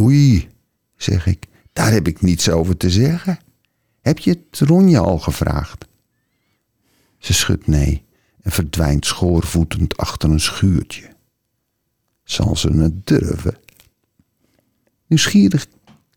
Oei, 0.00 0.48
zeg 0.96 1.26
ik, 1.26 1.46
daar 1.72 1.92
heb 1.92 2.08
ik 2.08 2.20
niets 2.20 2.48
over 2.48 2.76
te 2.76 2.90
zeggen. 2.90 3.38
Heb 4.00 4.18
je 4.18 4.30
het 4.30 4.68
Ronja 4.68 4.98
al 4.98 5.18
gevraagd? 5.18 5.86
Ze 7.18 7.32
schudt 7.32 7.66
nee 7.66 8.04
en 8.42 8.50
verdwijnt 8.50 9.06
schoorvoetend 9.06 9.96
achter 9.96 10.30
een 10.30 10.40
schuurtje. 10.40 11.15
Zal 12.26 12.56
ze 12.56 12.68
het 12.72 13.06
durven? 13.06 13.58
Nieuwsgierig 15.06 15.66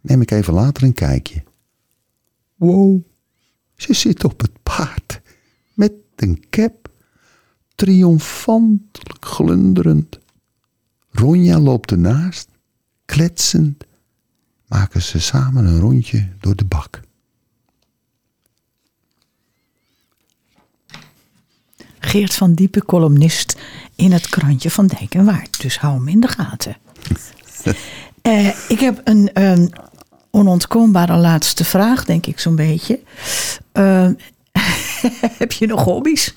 neem 0.01 0.21
ik 0.21 0.31
even 0.31 0.53
later 0.53 0.83
een 0.83 0.93
kijkje. 0.93 1.43
Wow, 2.55 3.01
ze 3.75 3.93
zit 3.93 4.23
op 4.23 4.39
het 4.39 4.63
paard 4.63 5.21
met 5.73 5.93
een 6.15 6.43
cap, 6.49 6.91
triomfantelijk 7.75 9.25
glunderend. 9.25 10.19
Ronja 11.11 11.59
loopt 11.59 11.91
ernaast, 11.91 12.49
kletsend, 13.05 13.85
maken 14.67 15.01
ze 15.01 15.19
samen 15.19 15.65
een 15.65 15.79
rondje 15.79 16.29
door 16.39 16.55
de 16.55 16.65
bak. 16.65 17.01
Geert 22.09 22.35
van 22.35 22.53
Diepen, 22.53 22.85
columnist 22.85 23.55
in 23.95 24.11
het 24.11 24.29
krantje 24.29 24.69
van 24.69 24.87
Dijk 24.87 25.15
en 25.15 25.25
Waard. 25.25 25.61
Dus 25.61 25.79
hou 25.79 25.93
hem 25.93 26.07
in 26.07 26.19
de 26.19 26.27
gaten. 26.27 26.77
Eh, 28.21 28.47
ik 28.47 28.79
heb 28.79 29.01
een, 29.03 29.29
een 29.33 29.73
onontkoombare 30.31 31.15
laatste 31.15 31.63
vraag, 31.63 32.05
denk 32.05 32.25
ik 32.25 32.39
zo'n 32.39 32.55
beetje. 32.55 32.99
Eh, 33.71 34.07
heb 35.41 35.51
je 35.51 35.67
nog 35.67 35.83
hobby's? 35.83 36.35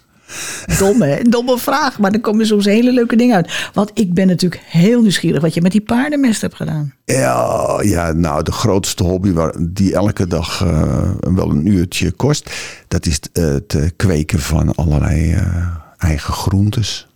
Domme, 0.78 1.24
domme 1.28 1.58
vraag, 1.58 1.98
maar 1.98 2.12
er 2.12 2.20
komen 2.20 2.46
soms 2.46 2.64
hele 2.64 2.92
leuke 2.92 3.16
dingen 3.16 3.36
uit. 3.36 3.70
Want 3.72 3.90
ik 3.94 4.14
ben 4.14 4.26
natuurlijk 4.26 4.62
heel 4.66 5.00
nieuwsgierig 5.00 5.40
wat 5.42 5.54
je 5.54 5.60
met 5.62 5.72
die 5.72 5.80
paardenmest 5.80 6.40
hebt 6.40 6.54
gedaan. 6.54 6.94
Ja, 7.04 7.78
ja 7.82 8.12
nou, 8.12 8.42
de 8.42 8.52
grootste 8.52 9.02
hobby 9.02 9.32
waar, 9.32 9.54
die 9.60 9.94
elke 9.94 10.26
dag 10.26 10.62
eh, 10.62 11.10
wel 11.20 11.50
een 11.50 11.66
uurtje 11.66 12.10
kost, 12.10 12.50
dat 12.88 13.06
is 13.06 13.18
eh, 13.32 13.44
het 13.44 13.74
eh, 13.74 13.88
kweken 13.96 14.38
van 14.40 14.74
allerlei 14.74 15.32
eh, 15.32 15.66
eigen 15.98 16.34
groentes. 16.34 17.06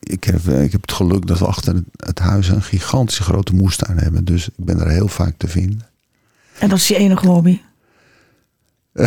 Ik 0.00 0.24
heb, 0.24 0.40
ik 0.48 0.72
heb 0.72 0.80
het 0.80 0.92
geluk 0.92 1.26
dat 1.26 1.38
we 1.38 1.46
achter 1.46 1.74
het- 1.74 1.84
het 2.06 2.18
huis 2.18 2.48
een 2.48 2.62
gigantische 2.62 3.22
grote 3.22 3.54
moestuin 3.54 3.98
hebben. 3.98 4.24
Dus 4.24 4.46
ik 4.48 4.64
ben 4.64 4.80
er 4.80 4.88
heel 4.90 5.08
vaak 5.08 5.34
te 5.36 5.48
vinden. 5.48 5.86
En 6.58 6.68
dat 6.68 6.78
is 6.78 6.88
je 6.88 6.96
enige 6.96 7.26
hobby. 7.26 7.60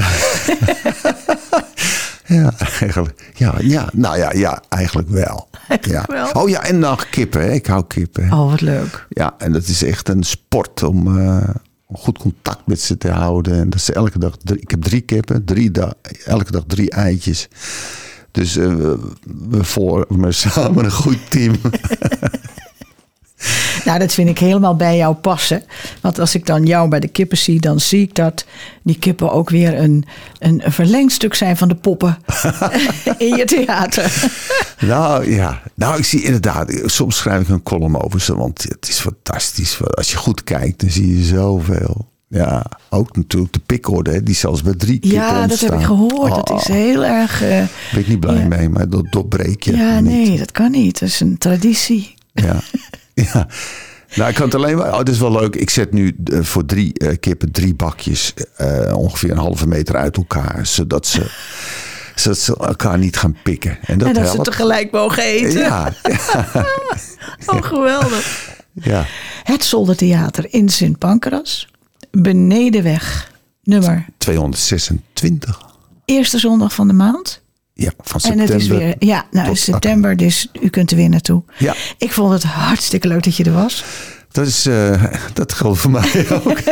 Ja, 2.30 2.54
eigenlijk. 2.80 3.32
Ja, 3.34 3.56
ja, 3.62 3.90
nou 3.94 4.18
ja, 4.18 4.34
ja 4.34 4.62
eigenlijk 4.70 5.10
wel. 5.10 5.50
Eigenlijk 5.68 6.12
ja. 6.12 6.16
wel. 6.16 6.44
Oh 6.44 6.50
ja, 6.50 6.64
en 6.64 6.80
nog 6.80 7.10
kippen. 7.10 7.42
Hè. 7.42 7.52
Ik 7.52 7.66
hou 7.66 7.84
kippen. 7.88 8.28
hè. 8.28 8.36
Oh, 8.36 8.50
wat 8.50 8.62
leuk. 8.62 9.06
Ja, 9.10 9.36
en 9.38 9.52
dat 9.52 9.68
is 9.68 9.84
echt 9.84 10.10
een 10.10 10.24
sport 10.24 10.84
om, 10.84 11.20
eh, 11.20 11.50
om 11.86 11.98
goed 11.98 12.18
contact 12.18 12.62
met 12.66 12.82
ze 12.82 12.98
te 12.98 13.12
houden. 13.12 13.60
En 13.60 13.70
dat 13.70 13.82
ze 13.82 13.94
elke 13.94 14.20
dag, 14.20 14.36
drie, 14.44 14.60
ik 14.62 14.72
heb 14.72 14.82
drie 14.82 15.02
kippen, 15.02 15.46
drie 15.46 15.72
da 15.72 15.94
elke 16.26 16.52
dag 16.52 16.64
drie 16.68 16.92
eitjes. 16.92 17.48
Dus 18.32 18.54
we, 18.54 19.00
we 19.50 19.64
vormen 19.64 20.34
samen 20.34 20.86
een 20.86 20.92
goed 20.92 21.32
team. 21.32 21.56
Nou, 23.86 24.00
dat 24.00 24.14
vind 24.14 24.30
ik 24.30 24.40
helemaal 24.40 24.76
bij 24.76 24.98
jou 24.98 25.16
passen. 25.16 25.64
Want 26.02 26.20
als 26.20 26.36
ik 26.36 26.46
dan 26.46 26.66
jou 26.66 26.90
bij 26.90 27.00
de 27.00 27.08
kippen 27.08 27.38
zie, 27.38 27.60
dan 27.60 27.80
zie 27.80 28.02
ik 28.02 28.16
dat 28.16 28.46
die 28.84 28.98
kippen 29.00 29.32
ook 29.32 29.50
weer 29.50 29.78
een, 29.80 30.06
een, 30.40 30.66
een 30.66 30.72
verlengstuk 30.72 31.34
zijn 31.34 31.58
van 31.58 31.68
de 31.68 31.76
poppen 31.76 32.18
in 33.18 33.36
je 33.38 33.46
theater. 33.46 34.12
nou 34.80 35.32
ja, 35.32 35.62
nou 35.74 35.98
ik 35.98 36.06
zie 36.06 36.24
inderdaad, 36.24 36.82
soms 36.86 37.18
schrijf 37.18 37.42
ik 37.42 37.50
een 37.50 37.64
column 37.64 38.02
over 38.04 38.22
ze, 38.22 38.36
want 38.36 38.64
het 38.64 38.88
is 38.90 39.00
fantastisch. 39.00 39.80
Als 39.94 40.12
je 40.12 40.18
goed 40.18 40.44
kijkt, 40.44 40.80
dan 40.82 40.90
zie 40.90 41.18
je 41.18 41.24
zoveel. 41.24 42.08
Ja, 42.28 42.66
ook 42.90 43.16
natuurlijk 43.16 43.54
de 43.54 43.60
pikorde, 43.66 44.24
die 44.24 44.36
zelfs 44.36 44.62
bij 44.62 44.74
drie 44.74 45.00
kippen 45.00 45.20
Ja, 45.20 45.48
dat 45.48 45.60
heb 45.60 45.74
ik 45.74 45.82
gehoord. 45.86 46.36
Dat 46.36 46.50
Oh, 46.50 46.58
is 46.60 46.68
heel 46.68 47.06
erg. 47.06 47.42
eh, 47.44 47.50
Daar 47.50 47.70
ben 47.92 48.00
ik 48.02 48.08
niet 48.08 48.20
blij 48.20 48.36
ja. 48.38 48.48
mee, 48.48 48.70
maar 48.70 48.90
dat 48.90 49.06
doorbreek 49.10 49.64
je 49.64 49.76
ja, 49.76 50.00
niet. 50.00 50.12
nee, 50.28 50.38
dat 50.38 50.52
kan 50.52 50.72
niet. 50.72 51.00
Dat 51.00 51.10
is 51.10 51.20
een 51.20 51.38
traditie. 51.38 52.14
Ja. 52.34 52.56
ja. 53.34 53.48
Nou, 54.16 54.30
ik 54.30 54.36
kan 54.36 54.46
het 54.46 54.56
alleen 54.56 54.78
maar. 54.78 54.92
Oh, 54.92 54.98
het 54.98 55.10
is 55.10 55.20
wel 55.20 55.32
leuk. 55.32 55.56
Ik 55.56 55.70
zet 55.70 55.94
nu 55.94 56.16
eh, 56.26 56.42
voor 56.42 56.66
drie 56.66 56.94
eh, 56.94 57.18
kippen 57.20 57.52
drie 57.52 57.74
bakjes 57.76 58.34
eh, 58.56 58.98
ongeveer 58.98 59.32
een 59.32 59.38
halve 59.38 59.68
meter 59.68 59.96
uit 59.96 60.18
elkaar. 60.18 60.66
Zodat 60.66 61.08
ze 61.08 61.32
zodat 62.16 62.38
ze 62.38 62.58
elkaar 62.58 62.98
niet 62.98 63.18
gaan 63.18 63.36
pikken. 63.44 63.78
En 63.82 63.98
dat, 63.98 64.08
en 64.08 64.14
dat 64.14 64.30
ze 64.32 64.42
tegelijk 64.42 64.92
mogen 64.92 65.24
eten. 65.24 65.60
Ja, 65.70 65.94
Oh, 67.46 67.64
geweldig. 67.64 68.50
ja. 68.74 69.06
Het 69.44 69.64
Zoldertheater 69.64 70.54
in 70.54 70.70
Sint 70.70 70.98
Pancras. 70.98 71.68
Benedenweg, 72.12 73.32
nummer 73.64 74.06
...226. 74.30 75.58
eerste 76.06 76.38
zondag 76.40 76.74
van 76.74 76.88
de 76.88 76.94
maand. 76.94 77.39
Ja, 77.80 77.92
van 77.98 78.14
En 78.14 78.22
september. 78.22 78.54
het 78.54 78.62
is 78.62 78.68
weer, 78.68 78.96
ja, 79.00 79.26
nou 79.32 79.52
is 79.52 79.64
september, 79.64 80.18
dus 80.18 80.48
u 80.62 80.70
kunt 80.70 80.92
er 80.92 80.98
weer 80.98 81.10
naartoe. 81.10 81.44
Ja. 81.58 81.76
Ik 81.98 82.12
vond 82.12 82.34
het 82.34 82.44
hartstikke 82.44 83.08
leuk 83.08 83.24
dat 83.24 83.36
je 83.36 83.44
er 83.44 83.54
was. 83.54 83.84
Dat, 84.32 84.48
is, 84.48 84.66
eh, 84.66 85.04
dat 85.34 85.54
geldt 85.54 85.80
voor 85.80 85.92
mij 85.92 86.28
ook. 86.30 86.60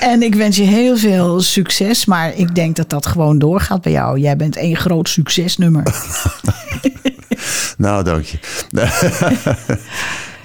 En 0.00 0.22
ik 0.22 0.34
wens 0.34 0.56
je 0.56 0.62
heel 0.62 0.96
veel 0.96 1.40
succes, 1.40 2.04
maar 2.04 2.34
ik 2.34 2.54
denk 2.54 2.76
dat 2.76 2.90
dat 2.90 3.06
gewoon 3.06 3.38
doorgaat 3.38 3.82
bij 3.82 3.92
jou. 3.92 4.18
Jij 4.18 4.36
bent 4.36 4.56
één 4.56 4.76
groot 4.76 5.08
succesnummer. 5.08 5.82
nou, 7.76 8.04
dank 8.04 8.24
je. 8.24 8.38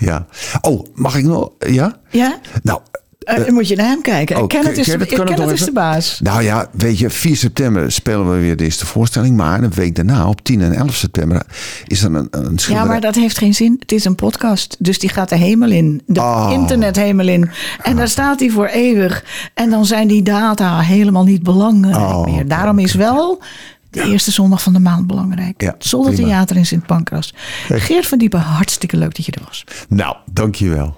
ja. 0.09 0.25
Oh, 0.62 0.86
mag 0.93 1.15
ik 1.15 1.23
nog? 1.23 1.49
Ja? 1.59 1.95
Ja? 2.09 2.39
Nou, 2.63 2.81
Dan 3.23 3.53
moet 3.53 3.67
je 3.67 3.75
naar 3.75 3.86
hem 3.86 4.01
kijken. 4.01 4.41
oh, 4.41 4.47
Kenneth 4.47 4.77
is, 4.77 4.88
Kenneth, 4.88 5.38
nog 5.38 5.51
is 5.51 5.65
de 5.65 5.71
baas. 5.71 6.19
Nou 6.23 6.41
ja, 6.43 6.67
weet 6.71 6.99
je, 6.99 7.09
4 7.09 7.36
september 7.36 7.91
spelen 7.91 8.31
we 8.33 8.39
weer 8.39 8.57
de 8.57 8.63
eerste 8.63 8.86
voorstelling. 8.86 9.38
Maar 9.38 9.63
een 9.63 9.71
week 9.73 9.95
daarna, 9.95 10.27
op 10.27 10.43
10 10.43 10.62
en 10.62 10.73
11 10.73 10.95
september, 10.95 11.41
is 11.88 12.03
er 12.03 12.15
een, 12.15 12.27
een 12.31 12.59
Ja, 12.67 12.83
maar 12.83 13.01
dat 13.01 13.15
heeft 13.15 13.38
geen 13.38 13.53
zin. 13.53 13.75
Het 13.79 13.91
is 13.91 14.05
een 14.05 14.15
podcast. 14.15 14.75
Dus 14.79 14.99
die 14.99 15.09
gaat 15.09 15.29
de 15.29 15.36
hemel 15.36 15.71
in. 15.71 16.01
De 16.05 16.19
Oh. 16.21 16.49
internethemel 16.53 17.27
in. 17.27 17.49
En 17.81 17.95
daar 17.95 18.07
staat 18.07 18.39
hij 18.39 18.49
voor 18.49 18.65
eeuwig. 18.67 19.23
En 19.53 19.69
dan 19.69 19.86
zijn 19.86 20.07
die 20.07 20.23
data 20.23 20.79
helemaal 20.79 21.23
niet 21.23 21.43
belangrijk 21.43 21.95
Oh, 21.95 22.25
meer. 22.25 22.47
Daarom 22.47 22.79
is 22.79 22.93
wel 22.93 23.41
de 23.89 24.03
eerste 24.03 24.31
zondag 24.31 24.62
van 24.63 24.73
de 24.73 24.79
maand 24.79 25.07
belangrijk. 25.07 25.62
Ja, 25.62 25.75
Zonder 25.79 26.15
theater 26.15 26.55
in 26.55 26.65
Sint 26.65 26.86
Pancras. 26.86 27.33
Geert 27.67 28.07
van 28.07 28.17
Diepen, 28.17 28.39
hartstikke 28.39 28.97
leuk 28.97 29.15
dat 29.15 29.25
je 29.25 29.31
er 29.31 29.41
was. 29.47 29.63
Nou, 29.89 30.15
dankjewel. 30.31 30.97